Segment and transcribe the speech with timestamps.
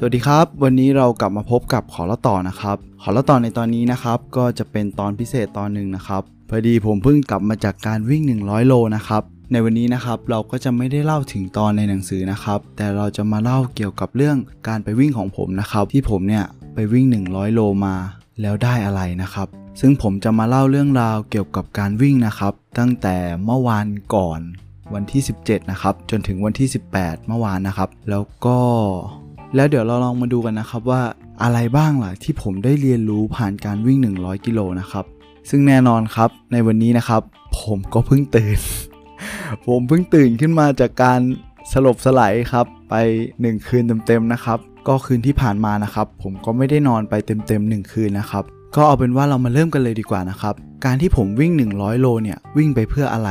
[0.00, 9.22] สวัสดีครับ วันนี้เรากลับมาพบกับขอเล่าต่อนะครับ ขอเล่าต่อในตอนนี้นะครับ ก็จะเป็นตอนพิเศษตอนหนึ่งนะครับพอดีผมเพิ่งกลับมาจากการวิ่ง 100 โลนะครับ
[9.52, 14.36] ในวันนี้นะครับเราก็จะไม่ได้เล่าถึงตอนในหนังสือนะครับ แต่เราจะมาเล่าเกี่ยวกับเรื่อง
[14.68, 17.94] การไปวิ่งของผมนะครับ ที่ผมเนี่ยไปวิ่ง 100 โลมา
[18.40, 19.48] แล้วได้อะไรนะครับ
[19.80, 24.40] ซึ่งผมจะมาเล่าเรื่องราวเกี่ยวกับการวิ่งนะครับ ตั้งแต่เมื่อวานก่อน
[24.94, 28.58] วันที่ 17 นะครับ จนถึงวันที่ 18 เมื่อวานนะครับ แล้วก็
[29.54, 31.02] แล้วเดี๋ยวเราลองมาดูกันนะครับว่า
[31.42, 35.04] อะไรบ้างล่ะที่ผมได้เรียนรู้ผ่านการวิ่ง 100 กิโลนะครับ
[35.50, 37.22] ซึ่งแน่นอนครับในวันนี้นะครับ
[37.60, 38.58] ผมก็เพิ่งตื่น
[39.66, 41.20] ผมเพิ่งตื่นขึ้นมาจากการ
[41.72, 42.94] สลบสลายครับ ไป
[43.32, 44.58] 1 คืนเต็มๆนะครับ
[44.88, 48.44] ก็คืนที่ผ่านมานะครับ ผมก็ไม่ได้นอนไปเต็มๆ1คืนนะครับ
[48.76, 53.30] ก็เอาเป็นว่าเรามาเริ่มกันเลยดีกว่านะครับ การที่ผมวิ่ง 100 โลเนี่ยวิ่งไปเพื่ออะไร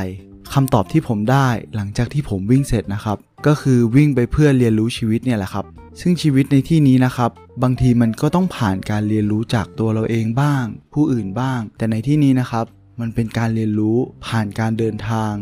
[0.53, 5.65] คำตอบที่ผมได้หลังจากที่ผมวิ่งเสร็จนะครับ ก็คือวิ่งไปเพื่อเรียนรู้ชีวิตเนี่ยแหละครับ
[6.01, 7.31] ซึ่งชีวิตในที่นี้นะครับ
[7.63, 10.63] บางทีมันก็ต้องผ่านการเรียนรู้จากตัวเราเองบ้าง
[10.93, 12.65] ผู้อื่นบ้าง แต่ในที่นี้นะครับ
[12.99, 15.33] มันเป็นการเรียนรู้ผ่านการเดินทาง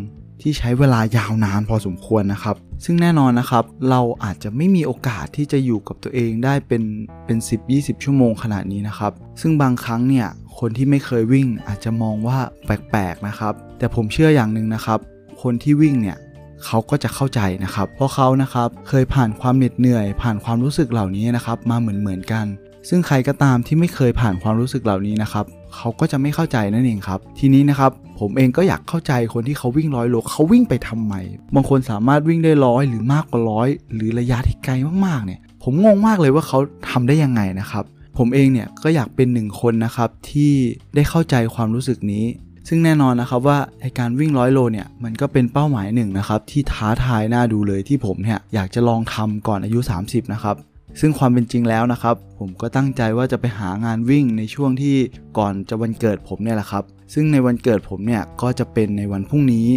[0.41, 6.83] ที่ใช้เวลายาวนานพอสมควรนะครับ ซึ่งแน่นอนนะครับ เราอาจจะไม่มีโอกาสที่จะอยู่กับตัวเองได้เป็น
[7.25, 7.37] เป็น
[7.71, 10.27] 10-20 ชั่วโมงขนาดนี้นะครับ ซึ่งบางครั้งเนี่ย
[10.59, 14.99] คนที่ไม่เคยวิ่งอาจจะมองว่าแปลกๆนะครับ แต่ผมเชื่ออย่างหนึ่งนะครับ
[15.41, 16.17] คนที่วิ่งเนี่ย
[16.65, 22.45] เขาก็จะเข้าใจนะครับ เพราะเขานะครับเคยผ่านความเหน็ดเหนื่อย ผ่านความรู้สึกเหล่านี้นะครับมาเหมือนเหมือนกัน
[22.89, 31.13] ซึ่งใครก็ตามที่ไม่เคยผ่านความรู้สึกเหล่านี้นะครับเขาก็จะไม่เข้าใจนั่นเองครับ ทีนี้นะครับผมเองก็อยากเข้าใจคนที่เขาวิ่งร้อยโลเขาวิ่งไปทำไม
[31.55, 34.73] บางคนสามารถวิ่งได้ร้อยหรือมากกว่าร้อยหรือระยะที่ไกล
[35.05, 37.83] มากๆเนี่ย ผมงงมากเลยว่าเขาทำได้ยังไงนะครับ
[38.17, 40.53] ผมเองเนี่ยก็อยากเป็นหนึ่งคนนะครับที่
[40.95, 42.25] ได้เข้าใจความรู้สึกนี้
[42.67, 50.55] ซึ่งแน่นอนนะครับว่าไอการวิ่งร้อยโลเนี่ยมันก็เป็นเป้าหมายหนึ่งนะครับที่ท้าทายน่าดูเลยที่ผมเนี่ยอยากจะลองทำก่อนอายุ 30 นะครับ
[50.99, 54.95] ซึ่งความเป็นจริงแล้วนะครับ ผมก็ตั้งใจว่าจะไปหางานวิ่งในช่วงที่
[55.37, 56.83] ก่อนจะวันเกิดผมเนี่ยแหละครับ
[57.13, 59.67] ซึ่งในวันเกิดผมเนี่ยก็จะเป็นในวันพรุ่งนี้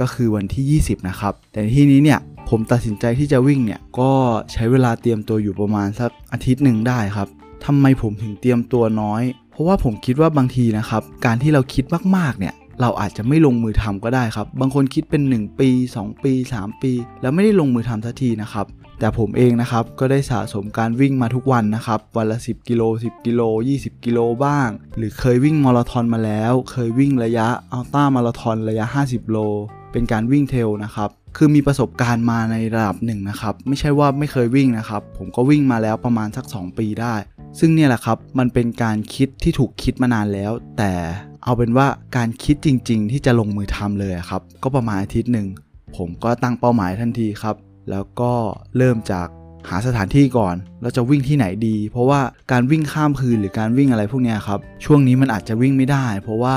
[0.00, 4.10] ก็คือวันที่ 20 นะครับ แต่ที่นี้เนี่ยผมตัดสินใจที่จะวิ่งเนี่ยก็
[4.52, 7.28] ใช้เวลาเตรียมตัวอยู่ประมาณสักอาทิตย์หนึ่งได้ครับ
[7.64, 9.22] ทำไมผมถึงเตรียมตัวน้อย
[9.54, 11.84] เพราะว่าผมคิดว่าบางทีนะครับ การที่เราคิด
[12.16, 16.92] มากๆเนี่ยเราอาจจะไม่ลงมือทำก็ได้ครับ บางคนคิดเป็น 1 ปี 2 ปี 3 ปี
[17.22, 18.66] แล้วไม่ได้ลงมือทำทันทีนะครับ
[18.98, 23.42] แต่ผมเองนะครับก็ได้สะสมการวิ่งมาทุกวันนะครับ วันละ 10 กิโล 10 กิโล
[23.74, 29.38] 20 กิโลบ้าง หรือเคยวิ่งมาราธอนมาแล้ว เคยวิ่งระยะอัลต้ามาราธอนระยะ 50 โล
[29.92, 37.14] เป็นการวิ่งเทลนะครับ คือมีประสบการณ์มาในระดับหนึ่งนะครับ ไม่ใช่ว่าไม่เคยวิ่งนะครับ ผมก็วิ่งมาแล้วประมาณสัก 2 ปีได้
[37.58, 40.92] ซึ่งเนี่ยแหละครับ มันเป็นการคิดที่ถูกคิดมานานแล้ว แต่
[41.44, 41.86] เอาเป็นว่า
[42.16, 45.46] การคิดจริง ๆ ที่จะลงมือทำเลยครับ ก็ประมาณอาทิตย์หนึ่ง
[45.96, 47.56] ผมก็ตั้งเป้าหมายทันทีครับ
[47.90, 48.32] แล้วก็
[48.76, 49.28] เริ่มจาก
[49.68, 52.20] หาสถานที่ก่อน เราจะวิ่งที่ไหนดี เพราะว่า
[52.52, 56.56] การวิ่งข้ามคืนหรือการวิ่งอะไรพวกนี้ครับ ช่วงนี้มันอาจจะวิ่งไม่ได้ เพราะว่า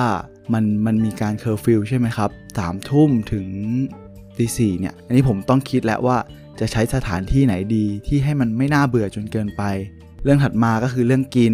[0.54, 3.46] มันมันมีการเคอร์ฟิวใช่ไหมครับสามทุ่มถึง
[4.38, 6.18] ตีสี่เนี่ย อันนี้ผมต้องคิดแล้วว่า
[6.60, 9.64] จะใช้สถานที่ไหนดีที่ให้มันไม่น่าเบื่อจนเกินไป
[10.24, 11.54] เรื่องถัดมาก็คือเรื่องกิน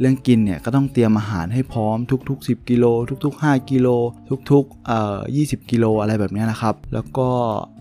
[0.00, 1.96] เรื่องกินเนี่ยก็ต้องเตรียมอาหารให้พร้อม
[2.28, 2.84] ทุก ๆ 10 กิโล
[3.24, 3.88] ทุก ๆ 5 กิโล
[4.50, 7.28] ทุกๆเอ่อ20 กิโลอะไรแบบนี้นะครับ แล้วก็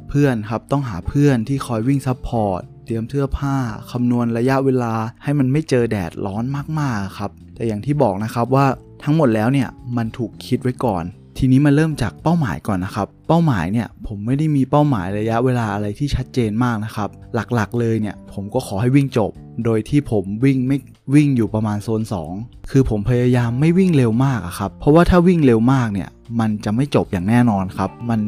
[0.10, 3.58] เพื่อนครับต้องหาเพื่อนที่คอยวิ่ง support เตรียมเสื้อผ้า
[3.92, 4.94] คำนวณระยะเวลา
[5.24, 6.44] ให้มันไม่เจอแดดร้อน
[6.80, 8.66] มากๆครับ แต่อย่างที่บอกนะครับว่า
[9.04, 11.04] ทั้งหมดแล้วเนี่ยมันถูกคิดไว้ก่อน
[11.42, 19.32] ทีนี้มาเริ่มจากเป้าหมายก่อนนะครับ เป้าหมายเนี่ยผมไม่ได้มีเป้าหมายระยะเวลาอะไรที่ชัดเจนมากนะครับ หลักๆเลยเนี่ยผมก็ขอให้วิ่งจบ
[19.66, 20.78] โดยที่ผมวิ่งไม่
[21.14, 22.02] วิ่งอยู่ประมาณโซน
[22.36, 28.20] 2 คือผมพยายามไม่วิ่งเร็วมากครับ เพราะว่าถ้าวิ่งเร็วมากเนี่ยมันจะไม่จบอย่างแน่นอนครับ มัน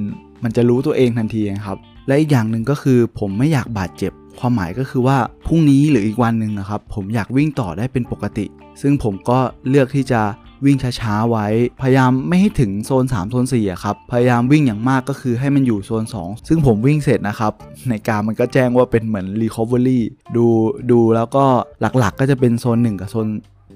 [0.43, 1.77] มันจะรู้ตัวเองทันทีครับ
[2.07, 5.17] และอีกอย่างหนึ่งก็คือผมไม่อยากบาดเจ็บ ความหมายก็คือว่า
[5.47, 8.45] พรุ่งนี้หรืออีกวันหนึ่งนะครับ ผมอยากวิ่งต่อได้เป็นปกติ
[8.81, 9.39] ซึ่งผมก็
[9.69, 10.21] เลือกที่จะ
[10.65, 11.47] วิ่งช้าๆไว้
[11.81, 17.53] พยายามไม่ให้ถึงโซน 3 โซน4อะครับ พยายามวิ่งอย่างมากก็คือให้มันอยู่โซน 2 ซึ่งผมวิ่งเสร็จนะครับ
[17.89, 19.99] ในการมันก็แจ้งว่าเป็นเหมือน recovery
[20.35, 20.45] ดู
[20.91, 21.45] ดูแล้วก็
[21.81, 23.27] หลักๆ ก็จะเป็นโซน 1 กับโซน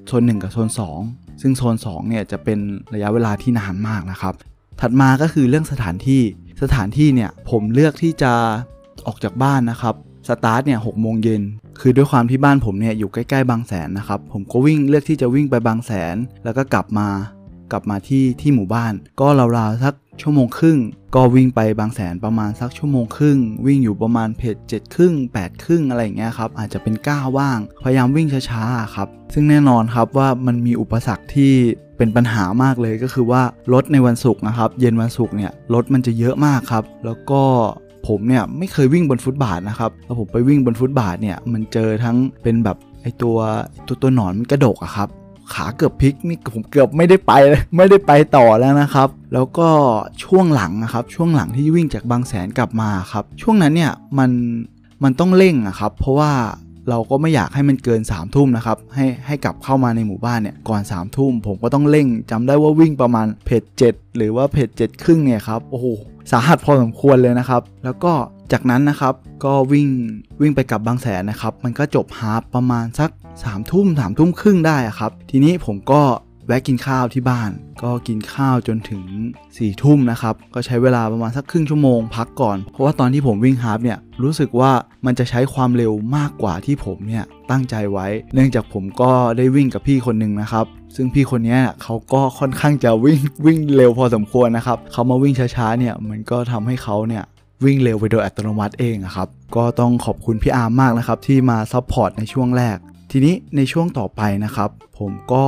[0.08, 0.70] โซน 1 กับโซน
[1.06, 2.60] 2 ซึ่งโซน2เนี่ยจะเป็น
[2.94, 4.34] ระยะเวลาที่นานมากนะครับ
[4.82, 6.22] ถัดมาก็คือเรื่องสถานที่
[6.62, 8.34] สถานที่เนี่ยผมเลือกที่จะ
[9.08, 9.96] ออกจากบ้านนะครับ
[10.28, 11.42] สตาร์ทเนี่ยหกโมงเย็น
[11.80, 17.10] คือด้วยความที่บ้านผมเนี่ยอยู่ใกล้ๆบางแสนนะครับ ผมก็วิ่งเลือกที่จะวิ่งไปบางแสน แล้วก็กลับมา
[17.72, 19.28] กลับมาที่ที่หมู่บ้าน ก็
[19.58, 20.78] ราวๆสักชั่วโมงครึ่ง
[21.16, 31.54] ก็วิ่งไปบางแสนประมาณสักชั่วโมงครึ่ง วิ่งอยู่ประมาณเพจเจ็ดครึ่งแปดครึ่งอะไรอย่างเงี้ยครับอาจจะเป็นก้าวว่าง พยายามวิ่งช้าๆครับ ซึ่งแน่นอนครับว่ามันมีอุปสรรคที่
[31.98, 33.42] เป็นปัญหามากเลยก็คือว่า
[33.74, 37.42] รถในวันศุกร์นะครับ เย็นวันศุกร์เนี่ยรถมันจะเยอะมากครับ แล้วก็
[38.08, 43.38] ผมเนี่ยไม่เคยวิ่งบนฟุตบาทนะครับแล้วผมไปวิ่งบนฟุตบาทเนี่ยมันเจอทั้งเป็นแบบไอตัว
[43.88, 45.10] ตัวตัวหนอนมันกระดกอะครับ
[45.54, 49.70] ขาเกือบพลิกนี่ผมเกือบไม่ได้ไปเลยไม่ได้ไปต่อแล้วนะครับ แล้วก็
[50.24, 54.32] ช่วงหลังนะครับ ช่วงหลังที่วิ่งจากบางแสนกลับมาครับ ช่วงนั้นเนี่ยมัน
[55.04, 56.32] มันต้องเร่งอะครับ เพราะว่า
[56.90, 65.86] เราก็ไม่อยากให้มันเกิน3ามทุ่มนะครับ ให้ให้กลับเข้ามาในหมู่บ้านเนี่ยก่อน3ามทุ่มผมก็ต้องเร่งจำได้ว่าวิ่งประมาณเพจเจ็ดหรือว่าเพจเจ็ดครึ่งเนี่ยครับโอ้โห
[66.32, 68.14] สาหัสพอสมควรเลยนะครับ แล้วก็
[68.52, 69.14] จากนั้นนะครับ
[69.46, 69.88] ก็วิ่ง
[70.42, 76.02] วิ่งไปกลับบางแสนนะครับ มันก็จบฮาประมาณสัก3ามทุ่มสามทุ่มครึ่งได้ครับ ทีนี้ผมก็
[76.48, 77.50] แวะกินข้าวที่บ้าน
[77.84, 79.04] ก็กินข้าวจนถึง
[79.36, 84.72] 4ี่ทุ่มนะครับ ก็ใช้เวลาประมาณสักครึ่งชั่วโมงพักก่อน เพราะว่าตอนที่ผมวิ่งฮาฟเนี่ยรู้สึกว่า
[85.06, 90.66] มันจะใช้ความเร็วมากกว่าที่ผมเนี่ยตั้งใจไว้ เนื่องจากผมก็ได้วิ่งกับพี่คนหนึ่งนะครับ
[90.96, 97.24] ซึ่งพี่คนนี้เขาก็ค่อนข้างจะวิ่งวิ่งเร็วพอสมควรนะครับเขามาวิ่งช้าๆเนี่ยมันก็ทำให้เขาเนี่ย
[97.66, 102.78] วิ่งเร็วไปโดยอัตโนมัติเองครับ ก็ต้องขอบคุณพี่อาร์มมากนะครับที่มา support ในช่วงแรก
[103.18, 104.70] ทีนี้ในช่วงต่อไปนะครับ
[105.00, 105.46] ผมก็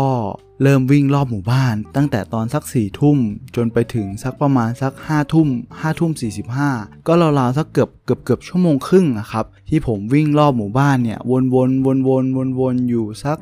[0.62, 3.18] เริ่มวิ่งรอบหมู่บ้าน ตั้งแต่ตอนสัก4ี่ทุ่ม
[3.56, 5.48] จนไปถึงสักประมาณสัก5้าทุ่ม
[5.80, 6.70] ห้าทุ่มสี่สิบห้า
[7.08, 13.38] ก็ราวๆสักเกือบเกือบเกือบชั่วโมงครึ่งนะครับ ที่ผมวิ่งรอบหมู่บ้านเนี่ย วนวนวนวนวนวนอยู่สัก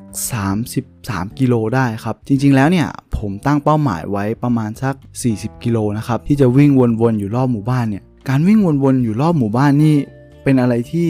[0.67, 2.87] 33 กิโลได้ครับ จริงๆแล้วเนี่ย
[3.17, 4.95] ผมตั้งเป้าหมายไว้ประมาณสัก
[5.29, 6.71] 40 กิโลนะครับ ที่จะวิ่ง
[7.01, 9.95] วนๆอยู่รอบหมู่บ้านเนี่ยการวิ่งวนๆอยู่รอบหมู่บ้านนี่
[10.43, 11.09] เป็นอะไรที่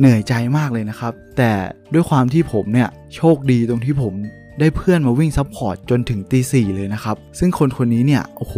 [0.00, 1.52] เหนื่อยใจมากเลยนะครับ แต่
[1.94, 4.14] ด้วยความที่ผมเนี่ยโชคดีตรงที่ผม
[4.60, 8.56] ได้เพื่อนมาวิ่ง support จนถึงตีสี่เลยนะครับ ซึ่งคนคนนี้เนี่ย โอ้โห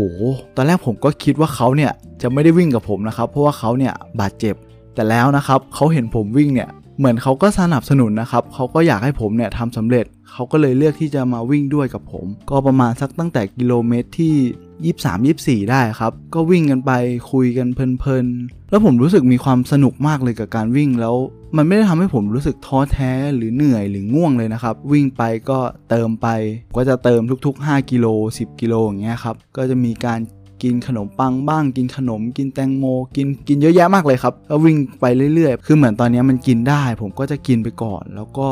[0.57, 1.93] ตอนแรกผมก็คิดว่าเขาเนี่ย
[2.23, 4.55] จะไม่ได้วิ่งกับผมนะครับ เพราะว่าเขาเนี่ยบาดเจ็บ
[4.95, 6.69] แต่แล้วนะครับเขาเห็นผมวิ่งเนี่ย
[6.99, 14.35] เหมือนเขาก็สนับสนุนนะครับ เขาก็อยากให้ผมเนี่ยทำสำเร็จ เขาก็เลยเลือกที่จะมาวิ่งด้วยกับผม ก็ประมาณสักตั้งแต่กิโลเมตรที่
[15.57, 16.93] 23 24 ได้ครับ ก็วิ่งกันไป
[17.33, 21.17] คุยกันเพลินๆ แล้วผมรู้สึกมีความสนุกมากเลยกับการวิ่งแล้ว
[21.57, 25.59] มันไม่ได้ทำให้ผมรู้สึกท้อแท้หรือเหนื่อยหรือง่วงเลยนะครับ วิ่งไปก็
[25.91, 26.29] เติมไป
[26.77, 28.07] ก็จะเติมทุกๆ 5 กิโล
[28.39, 30.21] 10 กิโลอย่างเงี้ยครับ ก็จะมีการ
[30.63, 32.85] กินขนมปังบ้างกินขนม กินแตงโม
[33.17, 38.49] กินกินเยอะแยะมากเลยครับแล้ววิ่งไปเรื่อยๆ คือเหมือนตอนนี้มันกินได้ ผมก็จะกินไปก่อน แล้วก็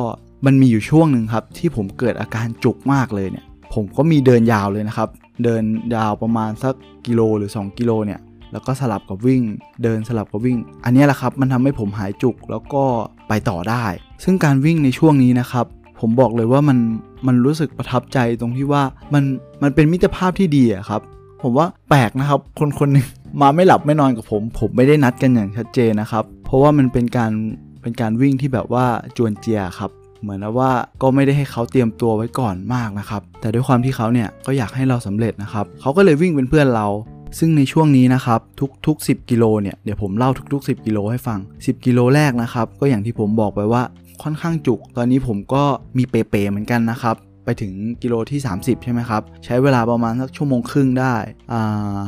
[0.46, 3.44] มันมีอยู่ช่วงหนึ่งครับที่ผมเกิดอาการจุกมากเลยเนี่ย
[3.74, 5.08] ผมก็มีเดินยาวเลยนะครับ
[5.44, 5.62] เดิน
[5.94, 6.74] ยาวประมาณสัก
[7.06, 8.20] กิโลหรือ 2 กิโลเนี่ย
[8.52, 9.42] แล้วก็สลับกับวิ่ง
[9.82, 12.84] เดินสลับกับวิ่ง อันนี้แหละครับมันทำให้ผมหายจุกแล้วก็
[13.28, 13.84] ไปต่อได้
[14.24, 15.66] ซึ่งการวิ่งในช่วงนี้นะครับ
[16.00, 16.78] ผมบอกเลยว่ามัน
[17.26, 18.82] มันรู้สึกประทับใจตรงที่ว่า
[19.14, 19.24] มัน
[19.62, 21.02] มันเป็นมิตรภาพที่ดีอะครับ
[21.42, 23.06] ผมว่าแปลกนะครับ คนคนนึง
[23.40, 27.32] มาไม่หลับไม่นอนกับผม ผมไม่ได้นัดกันอย่างชัดเจนนะครับ เพราะว่ามันเป็นการ
[27.82, 29.90] เป็นการวิ่งที่แบบว่าจวนเจียครับ
[30.22, 30.70] เหมือนว่า
[31.02, 36.86] ก็ไม่ได้ให้เขาเตรียมตัวไว้ก่อนมากนะครับ แต่ด้วยความที่เขาเนี่ยก็อยากให้เราสำเร็จนะครับเขาก็เลยวิ่งเป็นเพื่อนเรา
[37.38, 38.40] ซึ่งในช่วงนี้นะครับ
[38.86, 43.82] ทุกๆ 10 กิโลเนี่ยเดี๋ยวผมเล่าทุก ๆ 10 กิโลให้ฟัง 10 กิโลแรกนะครับก็อย่างที่ผมบอกไปว่า
[44.22, 45.62] ค่อนข้างจุก ตอนนี้ผมก็
[45.98, 47.72] มีเปเปเหมือนกันนะครับไปถึง
[48.02, 51.14] กิโลที่ 30 ใช่ไหมครับ ใช้เวลาประมาณสักชั่วโมงครึ่งได้
[51.52, 52.00] อ่า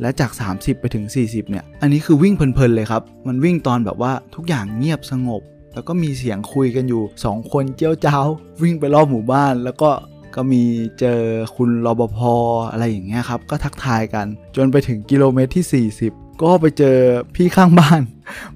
[0.00, 5.42] และจาก 30 ไปถึง 40 เนี่ย อันนี้คือวิ่งเพลินๆเลยครับ มันวิ่งตอนแบบว่าทุกอย่างเงียบสงบ
[5.74, 8.18] แล้วก็มีเสียงคุยกันอยู่ 2 คนเจ้าเจ้า
[8.62, 9.90] วิ่งไปรอบหมู่บ้าน แล้วก็
[10.36, 10.62] ก็มี
[11.00, 11.20] เจอ
[11.56, 12.34] คุณรปภอ
[12.70, 14.26] อะไรอย่างเงี้ยครับ ก็ทักทายกัน
[14.56, 16.96] จนไปถึงกิโลเมตรที่ 40 ก็ไปเจอ
[17.34, 18.00] พี่ข้างบ้าน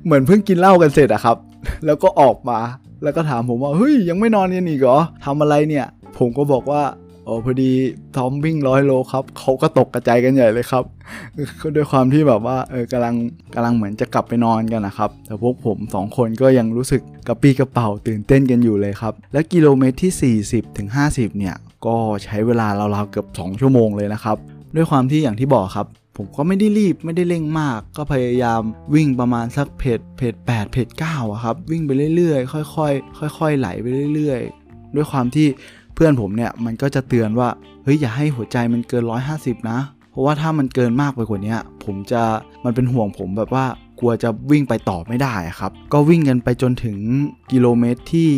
[0.04, 1.36] เหมือนเพิ่งกินเหล้ากันเสร็จอะครับ
[1.86, 2.58] แล้วก็ออกมา
[3.02, 5.86] แล้วก็ถามผมว่าเฮ้ยยังไม่นอนกันอีกเหรอทำอะไรเนี่ย
[6.18, 6.82] ผมก็บอกว่า
[7.28, 7.72] โอ้พอดี
[8.16, 10.84] ทอมวิ่งร้อยโลครับเขาก็ตกกระจายกันใหญ่เลยครับ
[11.60, 13.14] ก็ด้วยความที่แบบว่าเออกำลัง
[13.54, 21.56] กำลังเหมือนจะกลับไปนอนกันนะครับ แต่พวกผมสองคนก็ยังรู้สึกกระปี้กระเป๋าตื่นเต้นกันอยู่เลยครับ และกิโลเมตรที่ 40ถึง50 เนี่ย
[21.86, 24.36] ก็ใช้เวลาราวๆเกือบ 2 ชั่วโมงเลยนะครับ
[24.76, 28.60] ด้วยความที่อย่างที่บอกครับผมก็ไม่ได้รีบไม่ได้เร่งมาก ก็พยายาม
[28.94, 35.46] วิ่งประมาณสัก pace pace 8 pace 9อะครับวิ่งไปเรื่อยๆ ค่อยๆค่อยๆไหลไปเรื่อย ๆ ด้วยความที่
[35.98, 37.48] เพื่อนผมเนี่ยมันก็จะเตือนว่า
[37.84, 39.04] เฮ้ยอย่าให้หัวใจมันเกิน
[39.36, 42.22] 150 นะ เพราะว่าถ้ามันเกินมากไปกว่านี้ผมจะ
[42.64, 43.64] มันเป็นห่วงผมแบบว่า
[44.00, 46.98] กลัวจะวิ่งไปต่อไม่ได้ครับ ก็วิ่งกันไปจนถึง
[47.52, 48.28] กิโลเมตรที่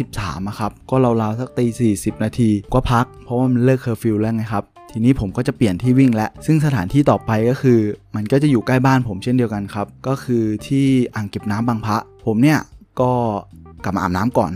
[0.00, 7.78] 53ครับ ก็ราวๆสักตี40 นาทีก็พัก เพราะว่ามันเลิกเคอร์ฟิวแล้วไงครับ ทีนี้ผมก็จะเปลี่ยนที่วิ่งแล้ว ซึ่งสถานที่ต่อไปก็คือ
[8.16, 11.96] มันก็จะอยู่ใกล้บ้านผมเช่นเดียวกันครับ ก็คือที่อ่างเก็บน้ำบางพระ
[12.26, 12.58] ผมเนี่ย
[13.00, 13.12] ก็
[13.84, 14.52] กลับมาอาบน้ำก่อน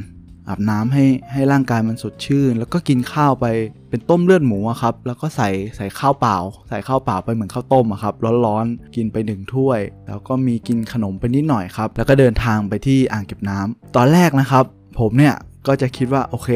[0.49, 3.47] อาบน้ำให้ให้ร่างกายมันสดชื่น แล้วก็กินข้าวไป
[3.91, 6.37] เป็นต้มเลือดหมูครับ แล้วก็ใส่ใส่ข้าวเปล่า
[6.69, 8.15] ใส่ข้าวเปล่าไปเหมือนข้าวต้มครับ
[8.47, 14.65] ร้อนๆกินไปหนึ่งถ้วย แล้วก็มีกินขนมไปนิดหน่อยครับ แล้วก็เดินทางไปที่อ่างเก็บน้ำตอนแรกนะครับ
[15.01, 15.35] ผมเนี่ย
[15.67, 16.49] ก็จะคิดว่าโอเค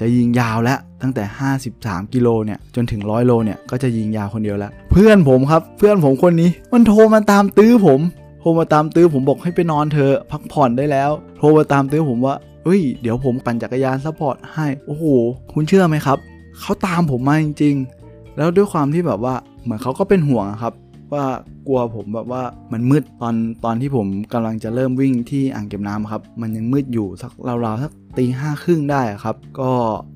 [0.00, 1.24] จะยิงยาวแล้วตั้งแต่
[1.68, 8.00] 53 กิโลเนี่ยจนถึง 100 โลเนี่ยก็จะยิงยาวคนเดียวแล้ว เพื่อนผมครับ เพื่อนผมคนนี้มันโทรมาตามตื้อผม
[8.40, 15.04] โทรมาตามตื้อผมบอกให้ไปนอนเถอะพักผ่อนได้แล้ว โทรมาตามตื้อผมว่า เฮ้ย เดี๋ยวผมปั่นจักรยาน support ให้ โอ้โห
[15.52, 16.18] คุณเชื่อไหมครับ
[16.60, 17.74] เขาตามผมมาจริง
[18.06, 20.74] ๆ แล้วด้วยความที่แบบว่า เหมือนเขาก็เป็นห่วงครับ
[21.12, 21.24] ว่า
[21.66, 23.34] กลัวผมแบบว่ามันมืดตอน
[23.64, 29.70] ตอนที่ผมกำลังจะเริ่มวิ่งที่อ่างเก็บน้ำครับ มันยังมืดอยู่สักราวๆสักตีห้าครึ่งได้ครับ ก็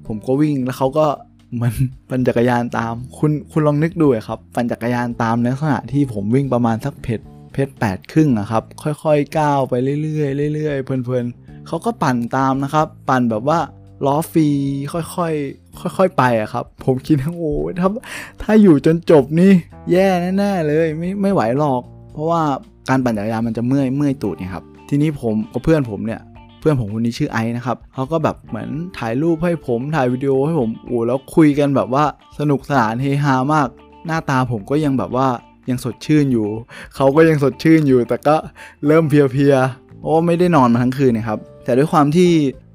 [0.07, 1.07] ผมก็วิ่งแล้วเขาก็
[1.61, 1.73] มัน
[2.11, 7.21] ปั่นจักรยานตาม คุณคุณลองนึกดูครับ ปั่นจักรยานตามในลักษณะที่ผมวิ่งประมาณสักเพจ
[7.53, 13.59] เพจแปดครึ่งอะครับ ค่อยๆก้าวไปเรื่อยๆเรื่อยๆเพลินๆ เขาก็ปั่นตามนะครับ ปั่นแบบว่า
[14.07, 14.49] ล้อฟรี
[14.93, 17.89] ค่อยๆค่อยๆไปอะครับ ผมคิดว่าโอ้ยถ้า
[18.43, 19.53] ถ้าอยู่จนจบนี่
[19.93, 22.43] แย่แน่ๆเลยไม่ไม่ไหวหรอก เพราะว่า
[22.89, 26.21] การปั่นจักรยานมันจะเมื่อยเมื่อยตูดเนี่ยครับทีนี้ผมกับเพื่อนผมเนี่ย
[26.61, 32.05] เพื่อนผมคนนี้ชื่อไอซ์นะครับเขาก็แบบเหมือนถ่ายรูปให้ผมถ่ายวิดีโอให้ผมโอ้แล้วคุยกันแบบว่า
[32.39, 33.69] สนุกสนานเฮฮามาก
[34.07, 35.29] หน้าตาผมก็ยังแบบว่า
[35.71, 36.49] ยังสดชื่นอยู่
[36.95, 38.37] เขาก็ยังสดชื่นอยู่ แต่ก็
[38.87, 42.31] เริ่มเพลียๆ เพราะว่าไม่ได้นอนมาทั้งคืนนะครับ แต่ด้วยความที่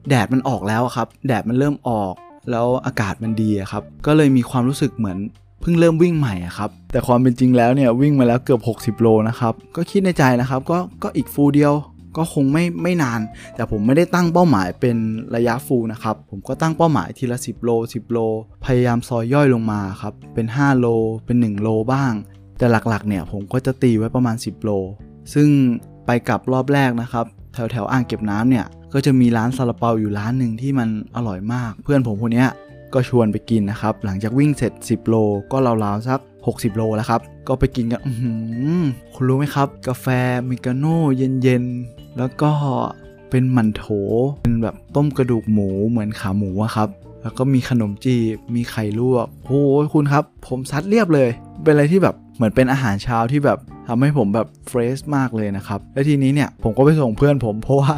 [0.09, 2.13] แดดมันออกแล้วครับ แดดมันเริ่มออก
[2.51, 5.17] แล้วอากาศมันดีครับ ก็เลยมีความรู้สึกเหมือน
[5.61, 8.57] เพิ่งเริ่มวิ่งใหม่ครับ แต่ความเป็นจริงแล้วเนี่ยวิ่งมาแล้วเกือ
[8.93, 11.73] บ 60 โลนะครับ ก็คิดในใจนะครับ ก็ก็อีกฟูลเดียว
[12.17, 13.19] ก็คงไม่ไม่นาน
[13.55, 14.97] แต่ผมไม่ได้ตั้งเป้าหมายเป็น
[15.35, 18.19] ระยะฟูลนะครับ ผมก็ตั้งเป้าหมายทีละ 10 โล 10 โล
[18.65, 20.87] พยายามซอยย่อยลงมาครับ เป็น 5 โล
[21.25, 22.13] เป็น 1 โลบ้าง
[22.57, 24.71] แต่หลักๆ เนี่ยผมก็จะตีไว้ประมาณ 10 โล
[25.33, 25.47] ซึ่ง
[26.07, 32.45] ไปกลับรอบแรกนะครับ แถวแถวอ่างเก็บน้ำเนี่ย ก็จะมีร้านซาลาเปาอยู่ร้านหนึ่งที่มันอร่อยมาก เพื่อนผมคนนี้
[32.93, 35.15] ก็ชวนไปกินนะครับ หลังจากวิ่งเสร็จ 10 โล
[35.51, 38.01] ก็ราวๆสัก 60 โลแล้วครับ ก็ไปกินกัน
[39.13, 42.51] คุณรู้ไหมครับ กาแฟอเมริกาโน่เย็นๆ แล้วก็
[43.29, 43.83] เป็นหมั่นโถว
[44.43, 46.89] เป็นแบบต้มกระดูกหมูเหมือนขาหมูอะครับ
[47.21, 49.61] แล้วก็มีขนมจีบ มีไข่ลวก โอ้
[49.93, 51.29] คุณครับ ผมซัดเรียบเลย
[51.63, 57.93] เป็นอะไรที่แบบ เหมือนเป็นอาหารเช้าที่แบบทำให้ผมแบบ fresh มากเลยนะครับ และทีนี้เนี่ยผมก็ไปส่งเพื่อนผมเพราะว่า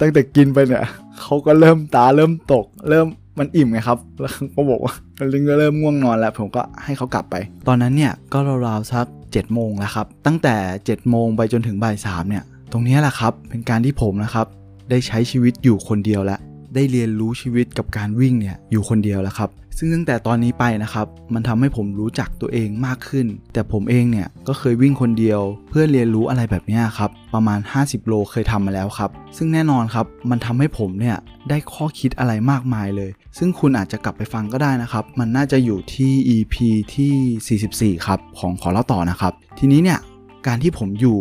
[0.00, 0.84] ตั้งแต่กินไปเนี่ย
[1.20, 3.06] เขาก็เริ่มตาเริ่มตก เริ่ม
[3.38, 4.94] มันอิ่มไงครับ แล้วก็บอกว่า
[5.32, 7.36] ลิงก็เริ่มง่วงนอนแล้ว ผมก็ให้เขากลับไป
[7.68, 14.46] ตอนนั้นเนี่ยก็ราวๆสัก7โมงแล้วครับ ตั้งแต่7โมงไปจนถึงบ่ายสามเนี่ย ตรงนี้แหละครับ เป็นการที่ผมนะครับ
[14.90, 16.40] ได้ใช้ชีวิตอยู่คนเดียวแล้ว
[16.74, 25.40] ได้เรียนรู้ชีวิตกับการวิ่งเนี่ยอยู่คนเดียวแล้วครับ ซึ่งตั้งแต่ตอนนี้ไปนะครับ มันทำให้ผมรู้จักตัวเองมากขึ้น แต่ผมเองเนี่ยก็เคยวิ่งคนเดียว
[25.70, 31.16] เพื่อเรียนรู้อะไรแบบนี้ครับ ประมาณ 50 โลเคยทำมาแล้วครับ ซึ่งแน่นอนครับ มันทำให้ผมเนี่ย
[31.48, 36.54] ได้ข้อคิดอะไรมากมายเลย ซึ่งคุณอาจจะกลับไปฟังก็ได้นะครับ มันน่าจะอยู่ที่ EP
[36.94, 39.98] ที่ 44 ครับ ของขอเล่าต่อนะครับ ทีนี้เนี่ย
[40.46, 41.20] การที่ผมอยู่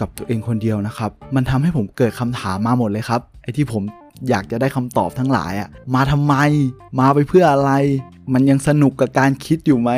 [0.00, 3.82] กับตัวเองคนเดียวนะครับ มันทำให้ผมเกิดคำถามมาหมดเลยครับ ไอ้ที่ผม
[4.28, 6.34] อยากจะได้คำตอบทั้งหลายอะมาทำไม
[7.00, 7.72] มาไปเพื่ออะไร
[8.32, 9.90] มันยังสนุกกับการคิดอยู่ไหม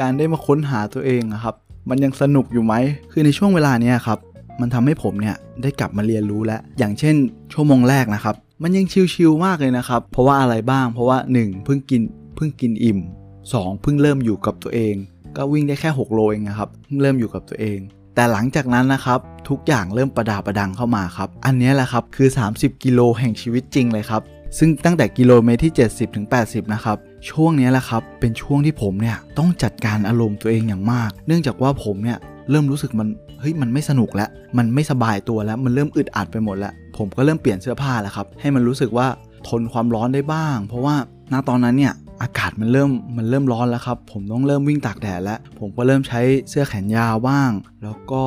[0.00, 1.54] การได้มาค้นหาตัวเองอะครับ
[1.88, 2.74] มันยังสนุกอยู่ไหม
[3.12, 4.18] คือในช่วงเวลาเนี้ยครับ
[4.60, 7.14] มันทำให้ผมเนี่ยได้กลับมาเรียนรู้แล้ว อย่างเช่น
[7.52, 11.64] ชั่วโมงแรกนะครับ มันยังชิลๆมากเลยนะครับ เพราะว่าอะไรบ้าง เพราะว่า 1.
[11.64, 12.02] เพิ่งกิน
[12.36, 12.98] เพิ่งกินอิ่ม
[13.40, 13.82] 2.
[13.82, 14.94] เพิ่งเริ่มอยู่กับตัวเอง
[15.36, 17.78] ก็วิ่งได้แค่ 6 โลเองนะครับ เพิ่งเริ่มอยู่กับตัวเอง
[18.14, 19.18] แต่หลังจากนั้นนะครับ
[19.48, 24.22] ทุกอย่างเริ่มประดาประดังเข้ามาครับ อันนี้แหละครับคือ 30 กิโลแห่งชีวิตจริงเลยครับ
[24.58, 26.96] ซึ่งตั้งแต่กิโลเมตรที่ 70ถึง80 นะครับ
[27.30, 32.18] ช่วงนี้แหละครับ เป็นช่วงที่ผมเนี่ยต้องจัดการอารมณ์ตัวเองอย่างมาก เนื่องจากว่าผมเนี่ย
[32.50, 33.08] เริ่มรู้สึกมัน
[33.40, 34.28] เฮ้ยมันไม่สนุกแล้ว
[34.58, 39.06] มันไม่สบายตัวแล้ว มันเริ่มอึดอัดไปหมดแล้ว ผมก็เริ่มเปลี่ยนเสื้อผ้าแล้วครับ ให้มันรู้สึกว่า
[39.48, 40.96] ทนความร้อนได้บ้าง เพราะว่า
[41.32, 47.50] ณตอนนั้นเนี่ย อากาศมันเริ่มมันเริ่มร้อนแล้วครับ ผมต้องเริ่มวิ่งตากแดดแล้ว ผมก็เริ่มใช้เสื้อแขนยาวบ้าง
[47.82, 48.22] แล้วก็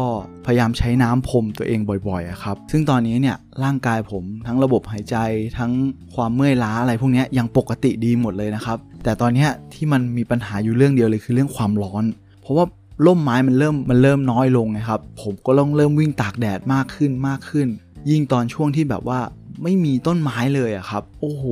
[0.46, 5.16] พยายามใช้น้ำพรมตัวเองบ่อยๆครับ ซึ่งตอนนี้เนี่ยร่างกายผมทั้งระบบหายใจ
[5.58, 5.72] ทั้ง
[6.16, 12.04] ความเมื่อยล้าอะไรพวกนี้ยังปกติดีหมดเลยนะครับ แต่ตอนนี้ที่มันมีปัญหาอยู่เรื่องเดียวเลยคือเรื่องความร้อน
[12.42, 12.66] เพราะว่า
[13.06, 17.68] ร่มไม้มันเริ่มมันเริ่มน้อยลงไงครับ ผมก็ต้องเริ่มวิ่งตากแดดมากขึ้นมากขึ้น
[18.10, 19.20] ยิ่งตอนช่วงที่แบบว่า
[19.64, 21.44] ไม่มีต้นไม้เลยอะครับ โอ้โห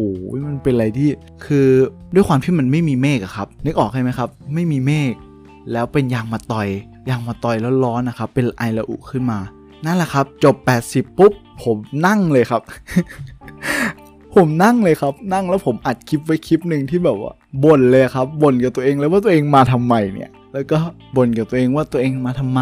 [0.47, 1.09] มันเป็นอะไรที่
[1.45, 1.67] คือ
[2.13, 5.13] ด้วยความที่มันไม่มีเมฆอะครับ นึกออกใช่ไหมครับ ไม่มีเมฆ
[5.71, 6.67] แล้วเป็นยางมาต่อย
[7.09, 9.39] ยางมาต่อยแล้วร้อนนะครับ เป็นไอระอุขึ้นมา
[9.85, 10.55] นั่นแหละครับ จบ
[10.87, 11.33] 80 ปุ๊บ
[11.63, 12.61] ผมนั่งเลยครับ
[14.35, 17.33] ผมนั่งเลยครับ นั่งแล้วผมอัดคลิปไว้คลิปหนึ่งที่แบบว่า
[17.63, 20.77] บ่นเลยครับบ่นกับตัวเองแล้วว่าตัวเองมาทำไมเนี่ย แล้วก็
[21.15, 22.61] บ่นกับตัวเองว่าตัวเองมาทำไม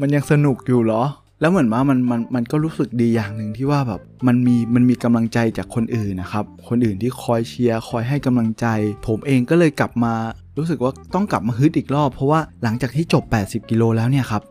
[0.00, 1.02] มันยังสนุกอยู่เหรอ
[1.40, 8.66] แล้วเหมือนว่ามันมันมันก็รู้สึกดีอย่างหนึ่งที่ว่าแบบมันมีมันมีกำลังใจจากคนอื่นนะครับ คนอื่นที่คอยเชียร์คอยให้กำลังใจ
[9.06, 10.14] ผมเองก็เลยกลับมา
[10.58, 14.42] รู้สึกว่าต้องกลับมาฮึดอีกรอบ เพราะว่าหลังจากที่จบ 80 กิโลแล้วเนี่ยครับ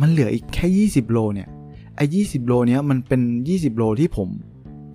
[0.00, 1.48] มันเหลืออีกแค่ 20 โลเนี่ย
[1.96, 4.28] ไอ้20โลเนี้ยมันเป็น 20 โลที่ผม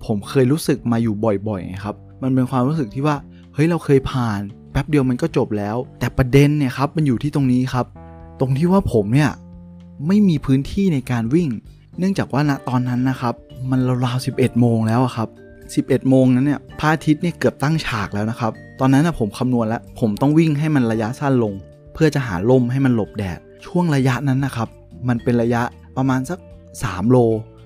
[0.06, 1.14] ผมเคยรู้สึกมาอยู่
[1.48, 3.16] บ่อยๆครับมันเป็นความรู้สึกที่ว่า
[3.54, 4.40] เฮ้ยเราเคยผ่าน
[4.72, 7.86] แป๊บเดียวมันก็จบแล้ว แต่ประเด็นเนี่ยครับมันอยู่ที่ตรงนี้ครับ
[8.40, 9.30] ตรงที่ว่าผมเนี่ย
[10.06, 11.48] ไม่มีพื้นที่ในการวิ่ง
[11.98, 13.34] เนื่องจากว่าณตอนนั้นนะครับ
[13.70, 15.28] มันราวๆ11 โมงแล้วครับ
[15.88, 21.54] 11 โมงนั้นเนี่ยพระอาทิตย์เนี่ยเกือบตั้งฉากแล้วนะครับ ตอนนั้นนะผมคำนวณแล้ว ผมต้องวิ่งให้มันระยะสั้นลง
[21.94, 24.68] เพื่อจะหาล่มให้มันหลบแดด ช่วงระยะนั้นนะครับ
[25.08, 25.62] มันเป็นระยะ
[25.96, 26.38] ประมาณสัก
[26.74, 27.18] 3 โล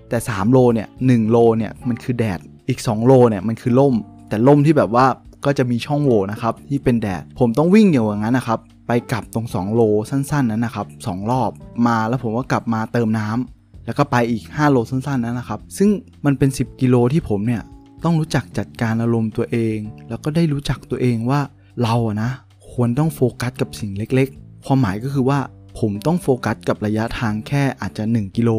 [0.08, 2.38] แต่ 3 โลเนี่ย1โลเนี่ยมันคือแดด
[2.68, 3.94] อีก 2 โลเนี่ยมันคือล่ม
[4.28, 5.06] แต่ล่มที่แบบว่า
[5.44, 11.50] ก็จะมีช่องโหว่นะครับที่เป็นแดด ผมต้องวิ่งอย่างนั้นนะครับ ไปกลับตรง 2 โลสั้น ๆนั้นนะครับ2รอบ
[11.86, 15.90] มาแล้วผมก็กลับมาเติมน้ำแล้วก็ไปอีก 5 โลสั้นๆนั้นนะครับ ซึ่ง
[16.24, 17.62] มันเป็น 10 กิโลที่ผมเนี่ย
[18.04, 19.76] ต้องรู้จักจัดการอารมณ์ตัวเอง
[20.08, 21.40] แล้วก็ได้รู้จักตัวเองว่า
[21.82, 22.30] เราอะนะ
[22.72, 25.38] ควรต้องโฟกัสกับสิ่งเล็กๆ ความหมายก็คือว่า
[25.78, 28.50] ผมต้องโฟกัสกับระยะทางแค่อาจจะ 1 กิโล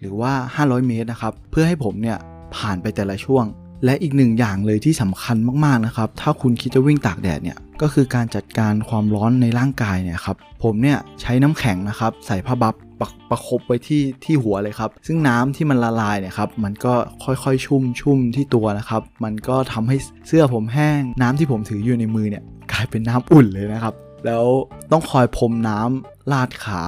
[0.00, 2.18] หรือว่า 500 เมตรนะครับ เพื่อให้ผมเนี่ย
[2.56, 3.44] ผ่านไปแต่ละช่วง
[3.84, 22.42] และอีกหนึ่งอย่างเลยที่สำคัญมากๆนะครับ ถ้าคุณคิดจะวิ่งตากแดดเนี่ย ก็คือการจัดการความร้อนในร่างกายเนี่ยครับผมเนี่ยใช้น้ำแข็งนะครับใส่ผ้าบัฟประประคบไว้ที่ที่หัวเลยครับ ซึ่งน้ำที่มันละลายเนี่ยครับมันก็ค่อยๆชุ่มชุ่มที่ตัวนะครับ มันก็ทำให้เสื้อผมแห้ง น้ำที่ผมถืออยู่ในมือเนี่ย
[22.72, 23.94] กลายเป็นน้ำอุ่นเลยนะครับ
[24.26, 24.44] แล้ว
[24.92, 26.82] ต้องคอยพรมน้ำลาดขา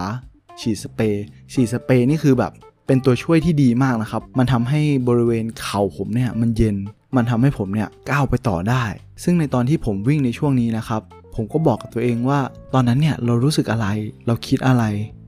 [0.60, 2.52] ฉีดสเปรย์ฉีดสเปรย์นี่คือแบบ
[2.88, 6.76] เป็นตัวช่วยที่ดีมากนะครับ มันทำให้บริเวณเข่าผมเนี่ยมันเย็น
[7.16, 8.84] มันทำให้ผมเนี่ยก้าวไปต่อได้
[9.22, 11.02] ซึ่งในตอนที่ผมวิ่งในช่วงนี้นะครับ
[11.34, 12.40] ผมก็บอกกับตัวเองว่า
[12.74, 13.86] ตอนนั้นเนี่ยเรารู้สึกอะไร
[14.26, 14.84] เราคิดอะไร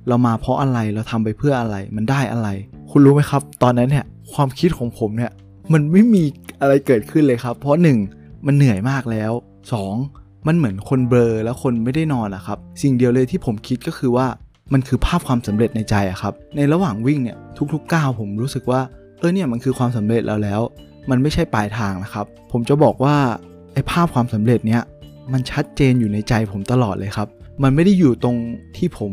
[0.08, 2.48] เรามาเพราะอะไร เราทำไปเพื่ออะไร มันได้อะไร
[2.90, 5.32] คุณรู้ไหมครับ ตอนนั้นเนี่ยความคิดของผมเนี่ย
[5.72, 6.24] มันไม่มี
[6.60, 7.76] อะไรเกิดขึ้นเลยครับ เพราะ
[8.10, 8.46] 1.
[8.46, 9.32] มันเหนื่อยมากแล้ว
[9.88, 10.46] 2.
[10.46, 14.26] มันเหมือนคนเบลอแล้วคนไม่ได้นอนอะครับ สิ่งเดียวเลยที่ผมคิดก็คือว่า
[14.72, 17.36] มันคือภาพความสำเร็จในใจอะครับ ในระหว่างวิ่งเนี่ย
[17.72, 18.80] ทุกๆก้าวผมรู้สึกว่า
[19.18, 20.60] เออเนี่ยมันคือความสำเร็จแล้วแล้ว
[21.10, 23.16] มันไม่ใช่ปลายทางนะครับ ผมจะบอกว่า
[23.72, 24.82] ไอ้ภาพความสำเร็จเนี้ย
[25.32, 27.28] มันชัดเจนอยู่ในใจผมตลอดเลยครับ
[27.62, 28.36] มันไม่ได้อยู่ตรง
[28.76, 29.12] ที่ผม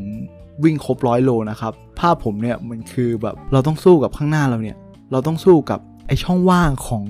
[0.63, 4.77] วิ่งครบร้อยโลนะครับ ภาพผมเนี่ยมันคือแบบเราต้องสู้กับข้างหน้าเราเนี่ย
[5.11, 7.03] เราต้องสู้กับไอช่องว่างของ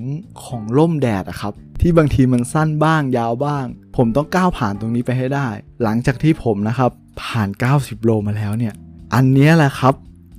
[0.44, 3.64] ของร่มแดดอะครับ ที่บางทีมันสั้นบ้างยาวบ้าง
[3.96, 5.48] ผมต้องก้าวผ่านตรงนี้ไปให้ได้
[5.82, 6.90] หลังจากที่ผมนะครับ
[7.22, 8.74] ผ่าน 90 โลมาแล้วเนี่ย
[9.14, 9.94] อันนี้แหละครับ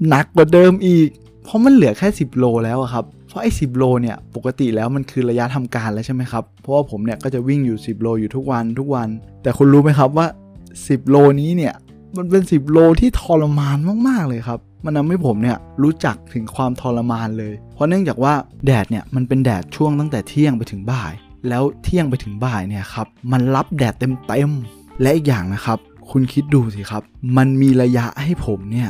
[0.08, 1.08] หนักกว่าเดิมอีก
[1.44, 9.08] เพราะมันเหลือแค่ 10 โลแล้วครับ เพราะไอ้10โลเนี่ย ปกติแล้วมันคือระยะทำการแล้วใช่ไหมครับ เพราะว่าผมเนี่ยก็จะวิ่งอยู่ 10 โลอยู่ทุกวันทุกวัน
[9.44, 10.28] แต่คุณรู้ไหมครับว่า
[10.68, 11.74] 10 โลนี้เนี่ย
[12.18, 18.34] มันเป็น 10 โลที่ทรมานมากๆเลยครับมันทำให้ผมเนี่ยรู้จักถึงความทรมานเลย เพราะเนื่องจากว่า
[18.66, 21.14] แดดเนี่ยมันเป็นแดดช่วงตั้งแต่เที่ยงไปถึงบ่าย
[21.50, 25.80] แล้วเที่ยงไปถึงบ่ายเนี่ยครับมันรับแดดเต็มๆและอีกอย่างนะครับ
[26.12, 27.04] คุณคิดดูสิครับ
[27.38, 28.90] มันมีระยะให้ผมเนี่ย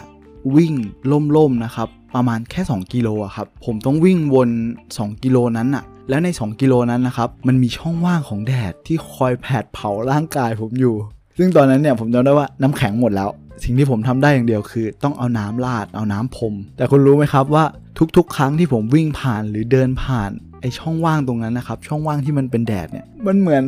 [0.56, 0.74] วิ่ง
[1.38, 4.50] ล่มๆนะครับ ประมาณแค่ 2 กิโลอะครับ ผมต้องวิ่งวน
[4.88, 10.96] 2 กิโลนั้นอะแล้วใน 2 กิโลนั้นนะครับ มันมีช่องว่างของแดดที่คอยแผดเผาร่างกายผมอยู่
[11.38, 13.30] ซึ่งตอนนั้นเนี่ยผมจำได้ว่าน้ำแข็งหมดแล้ว
[13.64, 17.64] สิ่งที่ผมทำได้อย่างเดียวคือ ต้องเอาน้ำราด เอาน้ำพรม แต่คุณรู้ไหมครับว่า
[18.18, 23.66] ทุกๆ ครั้งที่ผมวิ่งผ่านหรือเดินผ่านไอ้ช่องว่างตรงนั้นนะครับ ช่องว่างที่มันเป็นแดดเนี่ย มันเหมือน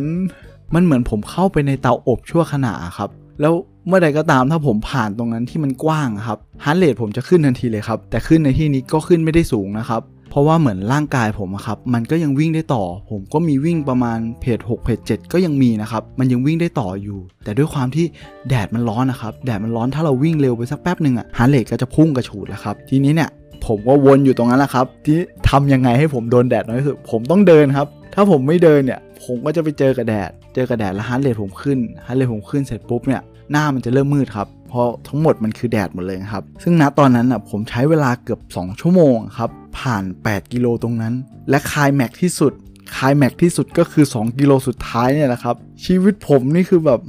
[0.75, 3.09] มันเหมือนผมเข้าไปในเตาอบชั่วขณะครับ
[3.41, 3.54] แล้ว
[3.88, 18.06] เมื่อใดก็ตามถ้าผมผ่านตรงนั้นที่มันกว้างครับ heart rate ผมจะขึ้นทันทีเลยครับ แต่ขึ้นในที่นี้ก็ขึ้นไม่ได้สูงนะครับ เพราะว่าเหมือนร่างกายผมครับ มันก็ยังวิ่งได้ต่อ ผมก็มีวิ่งประมาณ pace 6 pace 7ก็ยังมีนะครับ มันยังวิ่งได้ต่ออยู่ แต่ด้วยความที่
[18.50, 23.30] แดดมันร้อนนะครับ แดดมันร้อนถ้าเราวิ่งเร็วไปสักแป๊บหนึ่งอะ heart rate ก็จะพุ่งกระฉูดแล้วครับ ทีนี้เนี่ย
[23.65, 25.17] ผมก็วนอยู่ตรงนั้นแหละครับ ที่
[25.50, 33.21] ทำยังไงให้ผมโดนแดดน้อยที่สุดผมต้องเดินครับ ถ้าผมไม่เดินเนี่ย ผมก็จะไปเจอกับแดด เจอกับแดดแล้ว heart rate ผมขึ้น heart rate ผมขึ้นเสร็จปุ๊บเนี่ย
[33.52, 41.13] หน้ามันจะเริ่มมืดครับเพราะทั้งหมดมันคือแดดหมดเลยครับ ซึ่งณตอนนั้นอะผมใช้เวลาเกือบ 2 ชั่วโมงครับ ผ่าน 8 กิโลตรงนั้น
[41.50, 42.54] และคายแม็กที่สุด
[42.95, 47.00] คายแม็กที่สุดก็คือ 2 กิโลสุดท้ายเนี่ยแหละครับ ชีวิตผมนี่คือแบบ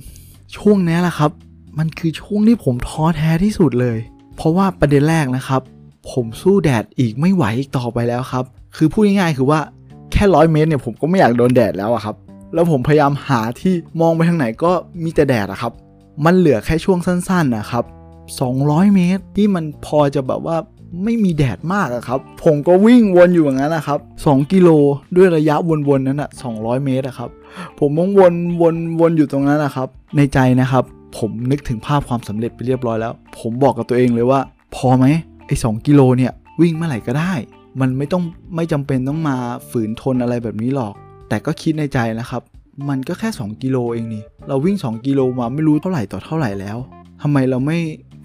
[0.56, 1.30] ช่วงนี้แหละครับ
[1.78, 3.98] มันคือช่วงที่ผมท้อแท้ที่สุดเลย
[4.36, 5.62] เพราะว่าประเด็นแรกนะครับ
[6.10, 8.44] ผมสู้แดดอีกไม่ไหวอีกต่อไปแล้วครับ
[8.76, 9.60] คือพูดง่ายๆคือว่า
[10.12, 12.16] แค่ร้อยเมตรเนี่ยผมก็ไม่อยากโดนแดดแล้วอะครับ
[12.54, 14.72] แล้วผมพยายามหาที่มองไปทางไหนก็
[15.04, 15.72] มีแต่แดดอะครับ
[16.24, 17.84] มันเหลือแค่ช่วงสั้นๆนะครับ
[18.40, 20.56] 200 เมตรที่มันพอจะแบบว่า
[21.04, 24.68] ไม่มีแดดมากอะครับ ผมก็วิ่งวนอยู่อย่างนั้นนะครับ 2 กิโล
[25.16, 25.56] ด้วยระยะ
[25.88, 27.30] วนๆนั้นอะ200 เมตรอะครับ
[27.80, 30.84] ผมต้องวนวนวนอยู่ตรงนั้นนะครับ ในใจนะครับ
[31.18, 34.40] ผมนึกถึงภาพความสำเร็จไปเรียบร้อยแล้ว ผมบอกกับตัวเองเลยว่า
[34.74, 35.06] พอไหม
[35.46, 37.32] ไอ้สกิโลเนี่ยวิ่งเมื่อไหร่ก็ได้
[37.80, 38.22] มันไม่ต้อง
[38.56, 39.36] ไม่จำเป็นต้องมา
[39.70, 40.94] ฝืนทนอะไรแบบนี้หรอก
[41.28, 42.42] แต่ก็คิดในใจนะครับ
[42.88, 46.78] มันก็แค่ 2 กิโลเองนี่ เราวิ่ง 2 กิโลมาไม่รู้เท่าไหร่ต่อเท่าไหร่แล้ว
[47.22, 47.78] ทำไมเราไม่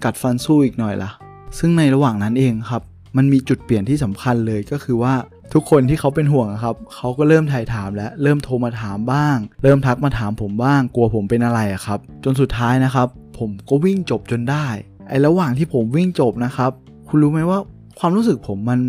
[0.04, 1.10] กัดฟันสู้อีกหน่อยล่ะ
[1.58, 2.82] ซึ่งในระหว่างนั้นเองครับ
[3.16, 5.14] มันมีจุดเปลี่ยนที่สำคัญเลยก็คือว่า
[5.54, 14.66] ทุกคนที่เขาเป็นห่วงครับ เขาก็เริ่มถ่ายถามและเริ่มโทรมาถามบ้าง เริ่มทักมาถามผมบ้าง กลัวผมเป็นอะไรอะครับ จนสุดท้ายนะครับ ผมก็วิ่งจบจนได้
[15.08, 16.72] ไอ้ระหว่างที่ผมวิ่งจบนะครับ
[17.08, 17.58] คุณรู้ไหมว่า
[17.98, 18.80] ความรู้สึกผมมัน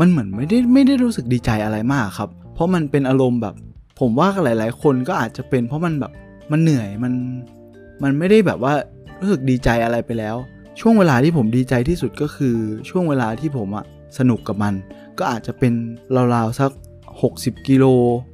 [0.00, 3.54] มันเหมือนไม่ได้ไม่ได้รู้สึกดีใจอะไรมากครับ เพราะมันเป็นอารมณ์แบบ
[4.00, 6.12] ผมว่าหลาย ๆ คนก็อาจจะเป็น เพราะมันแบบ
[6.50, 7.12] มันเหนื่อยมัน
[8.02, 8.72] มันไม่ได้แบบว่า
[9.20, 10.36] รู้สึกดีใจอะไรไปแล้ว
[10.80, 12.56] ช่วงเวลาที่ผมดีใจที่สุดก็คือ
[12.88, 13.84] ช่วงเวลาที่ผมอะ
[14.18, 14.74] สนุกกับมัน
[15.18, 15.72] ก็อาจจะเป็น
[16.34, 16.70] ราวๆสัก
[17.20, 17.84] 60 กิโล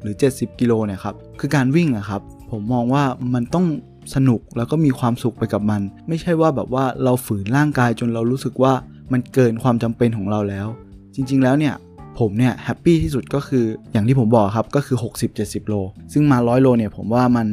[0.00, 3.66] หรือ 70 กิโลเนี่ยครับคือการวิ่งอะครับ ผมมองว่ามันต้อง
[4.14, 8.72] สนุกแล้วก็มีความสุขไปกับมัน ไม่ใช่ว่าแบบว่าเราฝืนร่างกายจนเรารู้สึกว่า
[9.12, 10.66] มันเกินความจำเป็นของเราแล้ว
[11.14, 11.74] จริง ๆ แล้วเนี่ย
[12.18, 14.96] ผมเนี่ยแฮปปี้ที่สุดก็คืออย่างที่ผมบอกครับก็คือ
[15.32, 15.74] 60-70 โล
[16.12, 17.48] ซึ่งมา 100 โลเนี่ยผมว่ามัน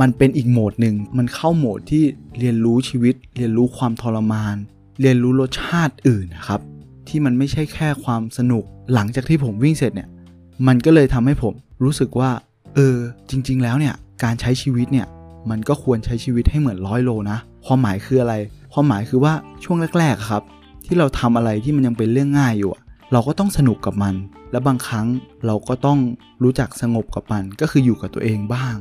[0.00, 2.02] มันเป็นอีกโหมดหนึ่งมันเข้าโหมดที่
[2.38, 4.56] เรียนรู้ชีวิต เรียนรู้ความทรมาน
[5.00, 6.60] เรียนรู้รสชาติอื่นนะครับ
[7.08, 10.08] ที่มันไม่ใช่แค่ความสนุก หลังจากที่ผมวิ่งเสร็จเนี่ย
[10.66, 12.30] มันก็เลยทำให้ผมรู้สึกว่า
[12.74, 12.96] เออ
[13.30, 13.94] จริง ๆ แล้วเนี่ย
[14.24, 15.06] การใช้ชีวิตเนี่ย
[15.50, 18.34] มันก็ควรใช้ชีวิตให้เหมือนร้อยโลนะความหมายคืออะไร
[18.72, 19.32] ความหมายคือว่า
[19.64, 20.42] ช่วงแรกๆครับ
[20.86, 22.70] ที่เราทำอะไรที่มันยังเป็นเรื่องง่ายอยู่
[23.12, 24.14] เราก็ต้องสนุกกับมัน
[24.50, 25.06] และบางครั้ง
[25.46, 25.98] เราก็ต้อง
[26.42, 28.74] รู้จักสงบกับมัน ก็คืออยู่กับตัวเองบ้าง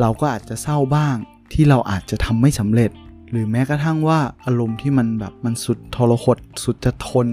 [0.00, 1.16] เราก็อาจจะเศร้าบ้าง
[1.52, 2.90] ที่เราอาจจะทำไม่สำเร็จ
[3.30, 7.28] หรือแม้กระทั่งว่าอารมณ์ที่มันแบบมันสุดทรหดสุดจะทน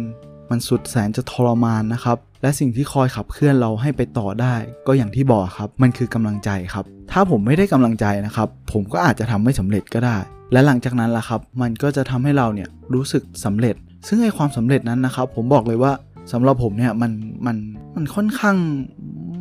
[0.51, 4.55] มันสุดแสนจะทรมานนะครับ และสิ่งที่คอยขับเคลื่อนเราให้ไปต่อได้
[4.87, 10.17] ก็อย่างที่บอกครับ มันคือกำลังใจครับ ถ้าผมไม่ได้กำลังใจนะครับ ผมก็อาจจะทำไม่สำเร็จก็ได้
[10.51, 13.75] และหลังจากนั้นล่ะครับ มันก็จะทำให้เราเนี่ยรู้สึกสำเร็จ
[14.07, 15.91] ซึ่งไอ้ความสำเร็จนั้นนะครับ ผมบอกเลยว่า
[16.31, 17.11] สำหรับผมเนี่ยมัน
[17.45, 17.57] มัน
[17.95, 18.55] มันค่อนข้าง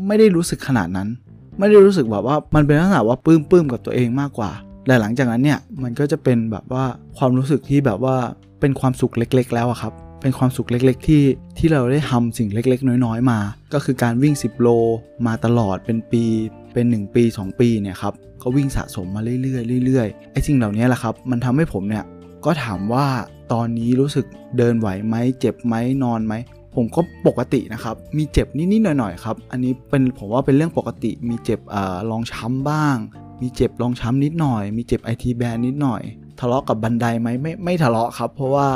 [0.07, 1.09] ไม่ได้รู้สึกขนาดนั้น
[1.59, 4.51] ไม่ได้รู้สึกแบบว่ามันเป็นลักษณะว่าปลื้มปลื้มกับตัวเองมากกว่า
[4.87, 6.85] แต่หลังจากนั้นเนี่ยมันก็จะเป็นแบบว่า
[7.19, 8.17] ความรู้สึกที่แบบว่า
[8.61, 11.23] เป็นความสุขเล็ก ๆ แล้วครับ เป็นความสุขเล็กๆ ที่
[11.59, 13.39] ที่เราได้ทำสิ่งเล็กๆ น้อยๆ มา
[13.73, 14.69] ก็คือการวิ่ง 10 โล
[15.27, 16.23] มาตลอดเป็นปี
[16.73, 22.05] เป็น 1 ปี 2 ปีเนี่ยครับก็วิ่งสะสมมาเรื่อยๆเรื่อยๆไอ้สิ่งเหล่านี้แหละครับ มันทำให้ผมเนี่ย
[22.45, 23.07] ก็ถามว่า
[23.53, 24.27] ตอนนี้รู้สึก
[24.59, 26.35] เดินไหวไหมเจ็บไหมนอนไหม
[26.75, 32.97] ผมก็ปกตินะครับ มีเจ็บนิดๆหน่อยๆครับ อันนี้เป็นผมว่าเป็นเรื่องปกติ มีเจ็บอ่ารองช้ำบ้าง
[33.43, 36.03] มีเจ็บรองช้ำนิดหน่อย มีเจ็บไอทีแบนนิดหน่อย
[36.41, 38.69] ทะเลาะกับบันไดไหมไม่ไม่ทะเลาะครับ เพราะว่า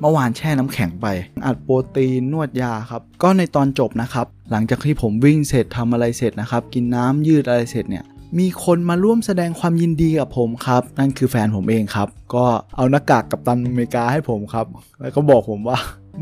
[0.00, 1.06] เมื่อวานแช่น้ำแข็งไป
[1.44, 8.04] อัดโปรตีนนวดยาครับ ก็ในตอนจบนะครับ หลังจากที่ผมวิ่งเสร็จทำอะไรเสร็จนะครับ กินน้ำยืดอะไรเสร็จเนี่ย
[8.38, 12.44] มีคนมาร่วมแสดงความยินดีกับผมครับ นั่นคือแฟนผมเองครับ ก็
[12.76, 14.66] เอาหน้ากากกับตันอเมริกาให้ผมครับ
[15.00, 15.78] แล้วก็บอกผมว่า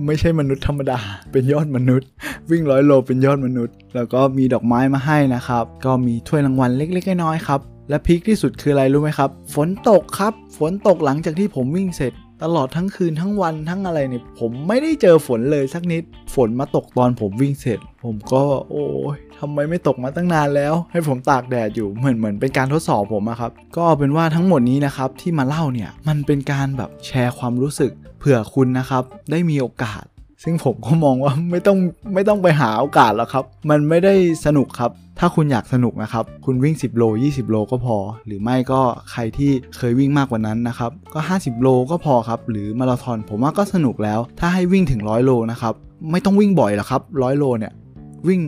[0.06, 0.98] ไม่ใช่มนุษย์ธรรมดา
[1.32, 2.08] เป็นยอดมนุษย์
[2.50, 16.02] วิ่งร้อยโลเป็นยอดมนุษย์ แล้วก็มีดอกไม้มาให้นะครับ ก็มีถ้วยรางวัลเล็กๆน้อยๆครับ และพีคที่สุดคืออะไรรู้ไหมครับ ฝนตกครับ ฝนตกหลังจากที่ผมวิ่งเสร็จ ตลอดทั้งคืนทั้งวันทั้งอะไรเนี่ยผมไม่ได้เจอฝนเลยสักนิด
[16.34, 30.04] ฝนมาตกตอนผมวิ่งเสร็จ ผมก็โอ้ยทำไมไม่ตกมาตั้งนานแล้ว ให้ผมตากแดดอยู่เหมือนเหมือนเป็นการทดสอบผมอะครับ ก็เป็นว่าทั้งหมดนี้นะครับที่มาเล่าเนี่ยมันเป็นการแบบแชร์ความรู้สึกเผื่อคุณนะครับได้มีโอกาส
[30.42, 31.78] ซึ่งผมก็มองว่าไม่ต้อง
[32.14, 34.14] ไม่ต้องไปหาโอกาสแล้วครับ มันไม่ได้
[34.46, 37.96] สนุกครับ ถ้าคุณอยากสนุกนะครับ คุณวิ่ง 10 โล 20 โลก็พอ
[38.26, 45.74] หรือไม่ก็ใครที่เคยวิ่งมากกว่านั้นนะครับ ก็ 50 โลก็พอครับ หรือมาราธอนผมว่าก็สนุกแล้ว ถ้าให้วิ่งถึง 100 โลนะครับ
[46.10, 47.72] ไม่ต้องวิ่งบ่อยหรอกครับ 100 โลเนี่ย
[48.28, 48.40] วิ่ง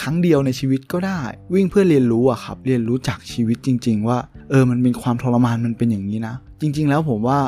[0.00, 1.20] ครั้งเดียวในชีวิตก็ได้
[1.54, 4.18] วิ่งเพื่อเรียนรู้อะครับ เรียนรู้จากชีวิตจริง ๆ ว่า
[4.50, 7.38] เออมันเป็นความทรมานมันเป็นอย่างนี้นะ จริง ๆ แล้วผมว่า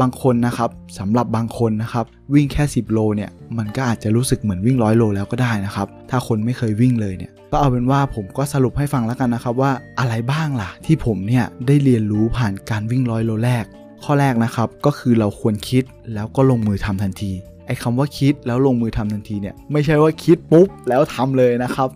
[0.00, 2.04] บางคนนะครับสำหรับบางคนนะครับ
[2.34, 13.64] วิ่งแค่ 10 โลเนี่ยมันก็อาจจะรู้สึกเหมือนวิ่งร้อยโลแล้วก็ได้นะครับถ้าคนไม่เคยวิ่งเลยเนี่ยก็เอาเป็นว่าผมก็สรุปให้ฟังแล้วกันนะครับว่าอะไรบ้างล่ะที่ผมเนี่ยได้เรียนรู้ผ่านการวิ่งร้อยโลแรก
[14.04, 17.32] ข้อแรกนะครับก็คือเราควรคิดแล้วก็ลงมือทำทันที
[17.66, 21.88] ไอ้คำว่าคิดแล้วลงมือทำทันทีเนี่ยไม่ใช่ว่าคิดปุ๊บแล้วทำเลยนะครับ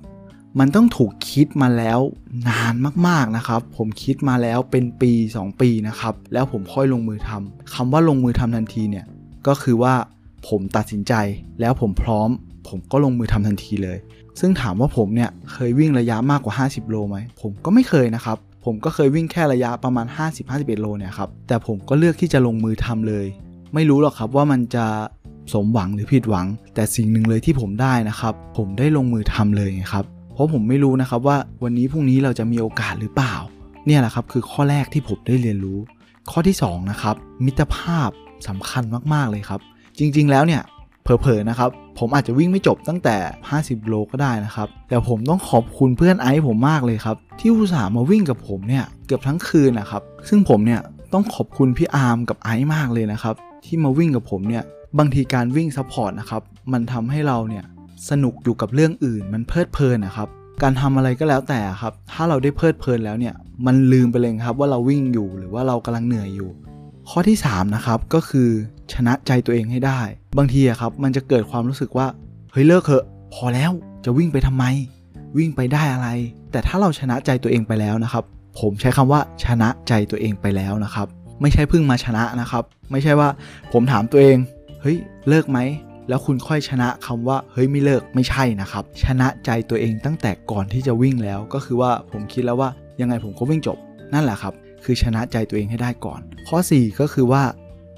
[0.59, 1.99] มันต้องถูกคิดมาแล้ว
[2.49, 2.75] นาน
[3.07, 9.07] มากๆนะครับ ผมคิดมาแล้วเป็นปี 2 ปีนะครับ แล้วผมค่อยลงมือทำคำว่าลงมือทำทันทีเนี่ย
[9.47, 9.95] ก็คือว่า
[10.49, 11.13] ผมตัดสินใจ
[11.61, 12.29] แล้วผมพร้อม
[12.69, 13.99] ผมก็ลงมือทำทันทีเลย
[14.41, 20.07] ซึ่งถามว่าผมเนี่ยเคยวิ่งระยะมากกว่า 50 โลไหมผมก็ไม่เคยนะครับผมก็เคยวิ่งแค่ระยะประมาณ
[20.45, 23.27] 50-51 โลเนี่ยครับ แต่ผมก็เลือกที่จะลงมือทำเลย
[23.75, 24.87] ไม่รู้หรอกครับว่ามันจะ
[25.53, 30.07] สมหวังหรือผิดหวัง แต่สิ่งหนึ่งเลยที่ผมได้นะครับ ผมได้ลงมือทำเลยครับ
[30.39, 33.35] เพราะผมไม่รู้นะครับว่าวันนี้พรุ่งนี้เราจะมีโอกาสหรือเปล่า
[33.87, 35.79] เนี่ยแหละครับคือข้อแรกที่ผมได้เรียนรู้
[36.31, 38.11] ข้อที่2นะครับมิตรภาพ
[38.49, 39.61] สำคัญมากๆเลยครับ
[39.99, 40.63] จริงๆแล้วเนี่ย
[41.03, 43.17] เผลอๆนะครับผมอาจจะวิ่งไม่จบตั้งแต่
[43.53, 50.81] 50 โลก็ได้นะครับ แต่ผมต้องขอบคุณเพื่อนไอซ์ผมมากเลยครับ ที่อุตส่าห์มาวิ่งกับผมเนี่ยเกือบทั้งคืนนะครับ ซึ่งผมเนี่ย
[51.13, 54.65] ต้องขอบคุณพี่อาร์มกับไอซ์มากเลยนะครับ ที่มาวิ่งกับผมเนี่ย
[54.99, 57.65] บางทีการวิ่ง support นะครับ มันทำให้เราเนี่ย
[58.11, 60.29] สนุกอยู่กับเรื่องอื่น มันเพลิดเพลินนะครับ
[60.63, 63.35] การทำอะไรก็แล้วแต่ครับ ถ้าเราได้เพลิดเพลินแล้วเนี่ย
[63.67, 66.51] มันลืมไปเลยครับว่าเราวิ่งอยู่หรือว่าเรากำลังเหนื่อยอยู่
[67.09, 68.49] ข้อที่3นะครับก็คือ
[68.93, 70.01] ชนะใจตัวเองให้ได้
[70.39, 72.07] บางทีอะครับมันจะเกิดความรู้สึกว่า
[72.53, 73.71] เฮ้ยเลิกเถอะ พอแล้ว
[74.05, 74.65] จะวิ่งไปทำไม
[75.39, 76.09] วิ่งไปได้อะไร
[76.53, 78.25] แต่ถ้าเราชนะใจตัวเองไปแล้วนะครับ
[78.61, 81.07] ผมใช้คำว่าชนะใจตัวเองไปแล้วนะครับ
[81.41, 83.29] ไม่ใช่เพิ่งมาชนะนะครับ ไม่ใช่ว่า
[83.73, 84.37] ผมถามตัวเอง
[84.83, 84.97] เฮ้ย
[85.29, 85.59] เลิกไหม
[86.09, 93.79] แล้วคุณค่อยชนะคำว่าเฮ้ยไม่เลิกไม่ใช่นะครับ ชนะใจตัวเองตั้งแต่ก่อนที่จะวิ่งแล้ว ก็คือว่าผมคิดแล้วว่ายังไงผมก็วิ่งจบ
[94.15, 97.43] นั่นแหละครับ คือชนะใจตัวเองให้ได้ก่อน ข้อ 4 ก็คือว่า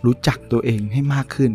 [0.06, 1.52] รู้จักตัวเองให้มากขึ้น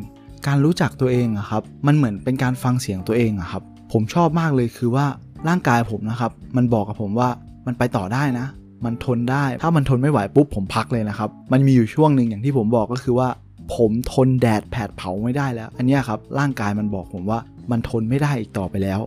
[0.48, 5.06] การรู้จักตัวเองอะครับ มันเหมือนเป็นการฟังเสียงตัวเองอะครับ ผมชอบมากเลยคือว่า
[5.48, 7.30] ร่างกายผมนะครับ มันบอกกับผมว่า
[7.68, 8.46] มันไปต่อได้นะ
[8.86, 13.28] มันทนได้ ถ้ามันทนไม่ไหวปุ๊บผมพักเลยนะครับ มันมีอยู่ช่วงหนึ่งอย่างที่ผมบอกก็คือว่า
[13.74, 17.40] ผมทนแดดแผดเผาไม่ได้แล้ว อันนี้ครับร่างกายมันบอกผมว่า
[17.72, 19.00] มันทนไม่ได้อีกต่อไปแล้ว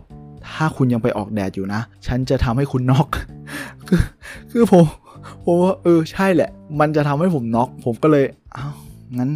[0.49, 3.07] ถ้าคุณยังไปออกแดดอยู่นะ ฉันจะทำให้คุณน็อก
[3.87, 4.01] คือ
[4.51, 4.85] คือผม
[5.43, 8.73] ผมว่าเออใช่แหละ มันจะทำให้ผมน็อกผมก็เลยอ้าว
[9.17, 9.31] งั้น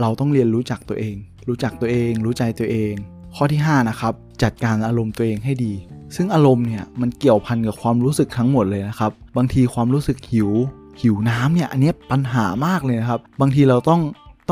[0.00, 1.16] เราต้องเรียนรู้จักตัวเอง
[1.48, 2.92] รู้จักตัวเอง รู้ใจตัวเอง
[3.34, 5.72] ข้อที่ 5 นะครับ จัดการอารมณ์ตัวเองให้ดี
[6.16, 10.50] ซึ่งอารมณ์เนี่ยมันเกี่ยวพันกับความรู้สึกทั้งหมดเลยนะครับ บางทีความรู้สึกหิว
[11.00, 14.00] หิวน้ำเนี่ยอันนี้ปัญหามากเลยนะครับ บางทีเราต้อง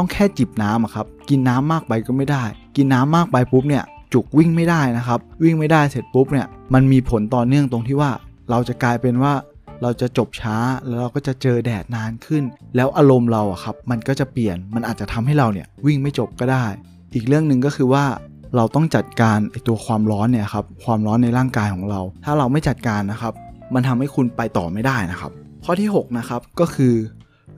[0.00, 2.44] ต้องแค่จิบน้ำครับ กินน้ำมากไปก็ไม่ได้
[2.76, 8.10] กินน้ำมากไปปุ๊บเนี่ยจุกวิ่งไม่ได้นะครับ วิ่งไม่ได้เสร็จปุ๊บเนี่ยมันมีผลต่อเนื่องตรงที่ว่า
[8.50, 9.32] เราจะกลายเป็นว่า
[9.82, 12.42] เราจะจบช้าแล้วเราก็จะเจอแดดนานขึ้น
[12.76, 16.66] แล้วอารมณ์เราอะครับ มันก็จะเปลี่ยนมันอาจจะทำให้เราเนี่ยวิ่งไม่จบก็ได้
[17.14, 18.04] อีกเรื่องหนึ่งก็คือว่า
[18.56, 23.34] เราต้องจัดการไอตัวความร้อนเนี่ยครับความร้อนในร่างกายของเรา ถ้าเราไม่จัดการนะครับ
[23.74, 25.32] มันทำให้คุณไปต่อไม่ได้นะครับ
[25.64, 26.94] ข้อที่ 6 นะครับก็คือ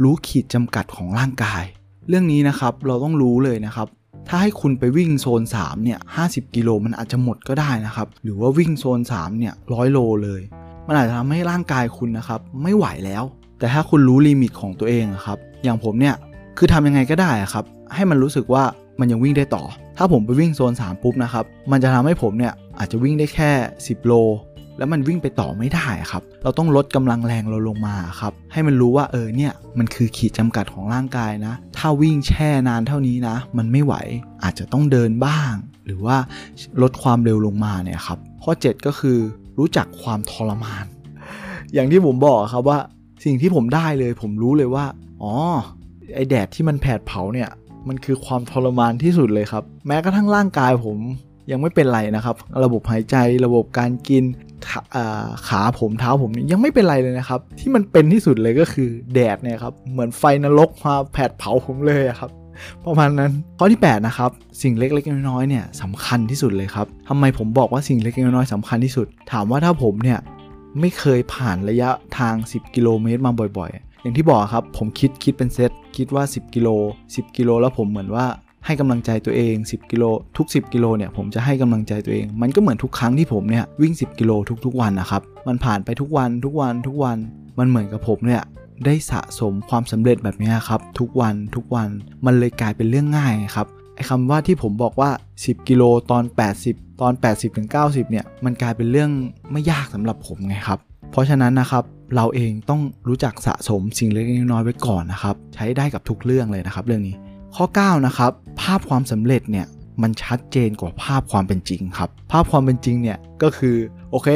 [0.03, 1.65] รู้ขีดจำกัดของร่างกาย
[2.09, 3.89] เรื่องนี้นะครับเราต้องรู้เลยนะครับ
[4.29, 10.43] ถ้าให้คุณไปวิ่งโซน3เนี่ย50 กิโลมันอาจจะหมดก็ได้นะครับ หรือว่าวิ่งโซน3เนี่ยร้อยโลเลย
[10.87, 13.25] มันอาจจะทำให้ร่างกายคุณนะครับไม่ไหวแล้ว
[13.59, 16.15] แต่ถ้าคุณรู้ลิมิตของตัวเองครับ อย่างผมเนี่ย
[16.59, 18.65] คือทำยังไงก็ได้ครับ ให้มันรู้สึกว่า
[19.01, 19.63] มันยังวิ่งได้ต่อ
[19.97, 24.13] ถ้าผมไปวิ่งโซน3ปุ๊บนะครับ มันจะทำให้ผมเนี่ยอาจจะวิ่งได้แค่ 10 โล
[24.79, 33.95] แล้วมันวิ่งไปต่อไม่ได้ครับ เราต้องลดกำลังแรงเราลงมาครับ ให้มันรู้ว่าเออเนี่ยมันคือขีดจำกัดของร่างกายนะ ถ้าวิ่งแช่นานเท่านี้นะ มันไม่ไหว
[34.43, 35.53] อาจจะต้องเดินบ้าง
[35.87, 36.17] หรือว่า
[36.83, 39.19] ลดความเร็วลงมาเนี่ยครับ ข้อ 7 ก็คือ
[39.59, 40.85] รู้จักความทรมาน
[41.75, 42.79] อย่างที่ผมบอกครับว่า
[43.25, 44.85] สิ่งที่ผมได้เลย ผมรู้เลยว่า
[45.23, 45.33] อ๋อ
[46.15, 47.49] ไอแดดที่มันแผดเผาเนี่ย
[47.89, 50.99] มันคือความทรมานที่สุดเลยครับ แม้กระทั่งร่างกายผม
[51.51, 54.25] ยังไม่เป็นไรนะครับ ระบบหายใจระบบการกิน
[55.49, 62.31] ขาผมเท้าผมยังไม่เป็นไรเลยนะครับ ที่มันเป็นที่สุดเลยก็คือแดดเนี่ยครับเหมือนไฟนรกมาแผดเผาผมเลยครับ
[62.87, 64.31] ประมาณนั้นข้อที่ 8 นะครับ
[64.63, 70.19] สิ่งเล็กๆน้อยๆเนี่ยสำคัญที่สุดเลยครับทำไมผมบอกว่าสิ่งเล็กๆน้อยๆสำคัญที่สุด ถามว่าถ้าผมเนี่ย
[70.81, 76.69] ไม่เคยผ่านระยะทาง 10 กิโลเมตรมาบ่อยๆ อย่างที่บอกครับ ผมคิดคิดเป็นเซตคิดว่า 10 กิโล
[77.07, 78.27] 10 กิโล แล้วผมเหมือนว่า
[78.67, 80.05] ให้กำลังใจตัวเอง 10 กิโล
[80.37, 84.33] ทุก 10 กิโลเนี่ยผมจะให้กำลังใจตัวเอง มันก็เหมือนทุกครั้งที่ผมเนี่ยวิ่ง 10 กิโล
[84.65, 87.19] ทุกๆวันนะครับมันผ่านไปทุกวันทุกวันทุกวัน
[87.59, 88.43] มันเหมือนกับผมเนี่ย
[88.85, 91.89] ได้สะสมความสำเร็จแบบนี้ครับทุกวันทุกวัน
[92.27, 96.25] มันเลยกลายเป็นเรื่องง่ายครับไอ้คำว่าที่ผมบอกว่า 10 กิโลตอน
[96.63, 99.11] 80 ตอน 80ถึง90 เนี่ยมันกลายเป็นเรื่อง
[99.53, 100.79] ไม่ยากสำหรับผมไงครับ
[101.11, 101.85] เพราะฉะนั้นนะครับ
[102.17, 107.15] เราเองต้องรู้จักสะสมสิ่งเล็กๆน้อยๆไว้ก่อนนะครับ ใช้ได้กับทุกเรื่องเลยนะครับ เรื่องนี้
[107.57, 109.67] ข้อ 9 นะครับ ภาพความสำเร็จเนี่ย
[110.03, 113.77] มันชัดเจนกว่าภาพความเป็นจริงครับ ภาพความเป็นจริงเนี่ยก็คือ
[114.11, 114.29] โอเค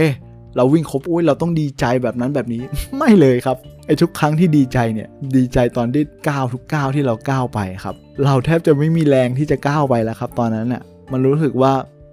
[0.56, 2.62] เราวิ่งครบอุ้ยเราต้องดีใจแบบนั้นแบบนี้
[2.98, 11.72] ไม่เลยครับไอ้ทุกครั้งที่ดีใจเนี่ยดีใจตอนที่ก้าวทุกก้าวที่เราก้าวไปครับ เราแทบจะไม่มีแรงที่จะก้าวไปแล้วครับ ตอนนั้นน่ะมันรู้สึกว่า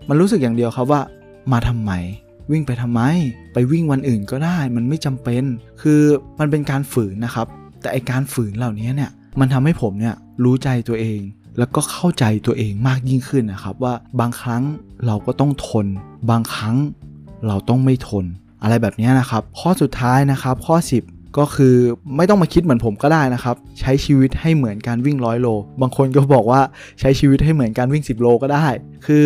[0.10, 1.02] มันรู้สึกอย่างเดียวครับว่า
[1.52, 1.92] มาทำไม
[2.52, 3.02] วิ่งไปทำไม
[3.54, 5.44] ไปวิ่งวันอื่นก็ได้ มันไม่จำเป็น
[5.82, 6.02] คือ
[6.40, 7.48] มันเป็นการฝืนนะครับ
[7.82, 11.20] แต่ไอการฝืนเหล่านี้เนี่ยมันทำให้ผมเนี่ย รู้ใจตัวเอง
[11.58, 14.64] แล้วก็เข้าใจตัวเองมากยิ่งขึ้นนะครับ ว่าบางครั้ง
[15.06, 15.88] เราก็ต้องทน
[16.30, 16.76] บางครั้ง
[17.48, 18.26] เราต้องไม่ทน
[18.64, 20.76] อะไรแบบนี้นะครับ ข้อสุดท้ายนะครับข้อ
[21.08, 21.76] 10ก็คือ
[22.16, 25.48] ไม่ต้องมาคิดเหมือนผมก็ได้นะครับ ใช้ชีวิตให้เหมือนการวิ่งร้อยโล
[25.82, 26.62] บางคนก็บอกว่า
[27.00, 28.66] ใช้ชีวิตให้เหมือนการวิ่ง 10 โลก็ได้
[29.06, 29.26] คือ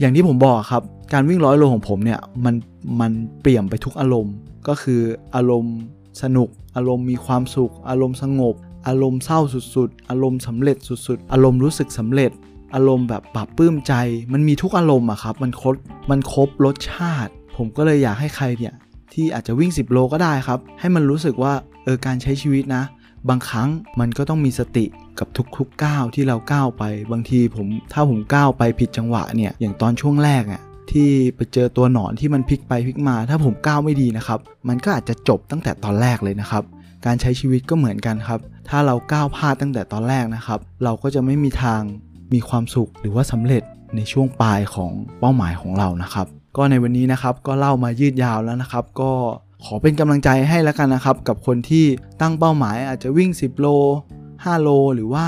[0.00, 2.54] อย่างที่ผมบอกครับการวิ่งร้อยโลของผมเนี่ยมัน
[3.00, 4.34] มันเปลี่ยนไปทุกอารมณ์
[4.68, 5.00] ก็คือ
[5.34, 5.76] อารมณ์
[6.22, 8.54] สนุก อารมณ์มีความสุข อารมณ์สงบ
[8.86, 9.40] อารมณ์เศร้า
[9.74, 12.30] สุดๆ อารมณ์สำเร็จสุดๆ อารมณ์รู้สึกสำเร็จ
[12.74, 13.94] อารมณ์แบบปรับปื้มใจ
[14.32, 15.76] มันมีทุกอารมณ์อะครับ มันครบ
[16.10, 18.74] มันครบรสชาติ ผมก็เลยอยากให้ใครเนี่ย
[19.12, 21.52] ที่อาจจะวิ่ง 10 โลก็ได้ครับ ให้มันรู้สึกว่า
[21.84, 22.84] เออการใช้ชีวิตนะ
[23.28, 23.68] บางครั้ง
[24.00, 24.84] มันก็ต้องมีสติ
[25.18, 36.62] กับทุกๆก้าวที่เราก้าวไป บางทีผมถ้าผมก้าวไปผิดจังหวะเนี่ยอย่างตอนช่วงแรกอะที่ไปเจอตัวหนอนที่มันพลิกไปพลิกมา ถ้าผมก้าวไม่ดีนะครับ มันก็อาจจะจบตั้งแต่ตอนแรกเลยนะครับ
[37.06, 41.80] การใช้ชีวิตก็เหมือนกันครับ ถ้าเราก้าวพลาดตั้งแต่ตอนแรกนะครับ เราก็จะไม่มีทาง
[42.34, 43.62] มีความสุขหรือว่าสำเร็จ
[43.96, 49.10] ในช่วงปลายของเป้าหมายของเรานะครับ ก็ในวันนี้นะครับก็เล่ามายืดยาวแล้วนะครับ ก็
[49.64, 51.84] ขอเป็นกำลังใจให้แล้วกันนะครับ กับคนที่
[52.20, 53.66] ตั้งเป้าหมายอาจจะวิ่ง 10 โล
[54.16, 55.26] 5 โล หรือว่า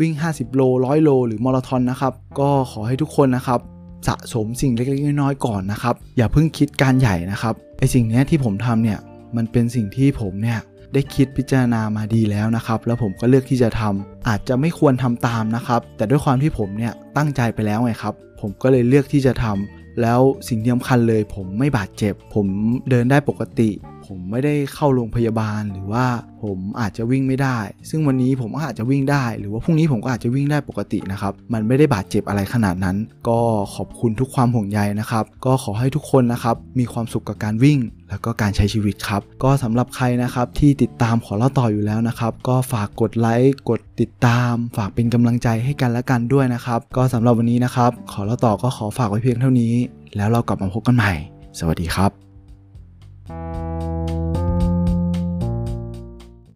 [0.00, 3.60] วิ่ง 50 โล 100 โล หรือมาราธอนนะครับ ก็ขอให้ทุกคนนะครับ
[4.08, 8.98] สะสมสิ่งเล็กๆน้อยๆก่อนนะครับ อย่าเพิ่งคิดการใหญ่นะครับไอสิ่งนี้ที่ผมทำเนี่ย
[9.36, 10.60] มันเป็นสิ่งที่ผมเนี่ย
[10.94, 22.46] ได้คิดพิจารณามาดีแล้วนะครับ แล้วผมก็เลือกที่จะทำอาจจะไม่ควรทำตามนะครับ แต่ด้วยความที่ผมเนี่ยตั้งใจไปแล้วไงครับ ผมก็เลยเลือกที่จะทำแล้วสิ่งที่สำคัญเลย ผมไม่บาดเจ็บ ผม
[22.90, 23.70] เดินได้ปกติ
[24.06, 26.06] ผมไม่ได้เข้าโรงพยาบาลหรือว่า
[26.42, 27.58] ผมอาจจะวิ่งไม่ได้
[27.90, 32.96] ซึ่งวันนี้ผมก็อาจจะวิ่งได้ หรือว่าพรุ่งนี้ผมก็อาจจะวิ่งได้ปกตินะครับ มันไม่ได้บาดเจ็บอะไรขนาดนั้น
[33.28, 33.40] ก็
[33.74, 37.78] ขอบคุณทุกความห่วงใยนะครับ ก็ขอให้ทุกคนนะครับมีความสุขกับการวิ่ง
[38.10, 49.74] แล้วก็การใช้ชีวิตครับ ก็สำหรับใครนะครับที่ติดตามขอเล่าต่ออยู่แล้วนะครับ ก็ฝากกดไลค์กดติดตาม ฝากเป็นกำลังใจให้กันและกันด้วยนะครับ ก็สำหรับวันนี้นะครับ ขอเล่าต่อก็ขอฝากไว้เพียงเท่านี้
[50.16, 51.12] แล้วเรากลับมาพบกันใหม่
[51.58, 52.23] สวัสดีครับ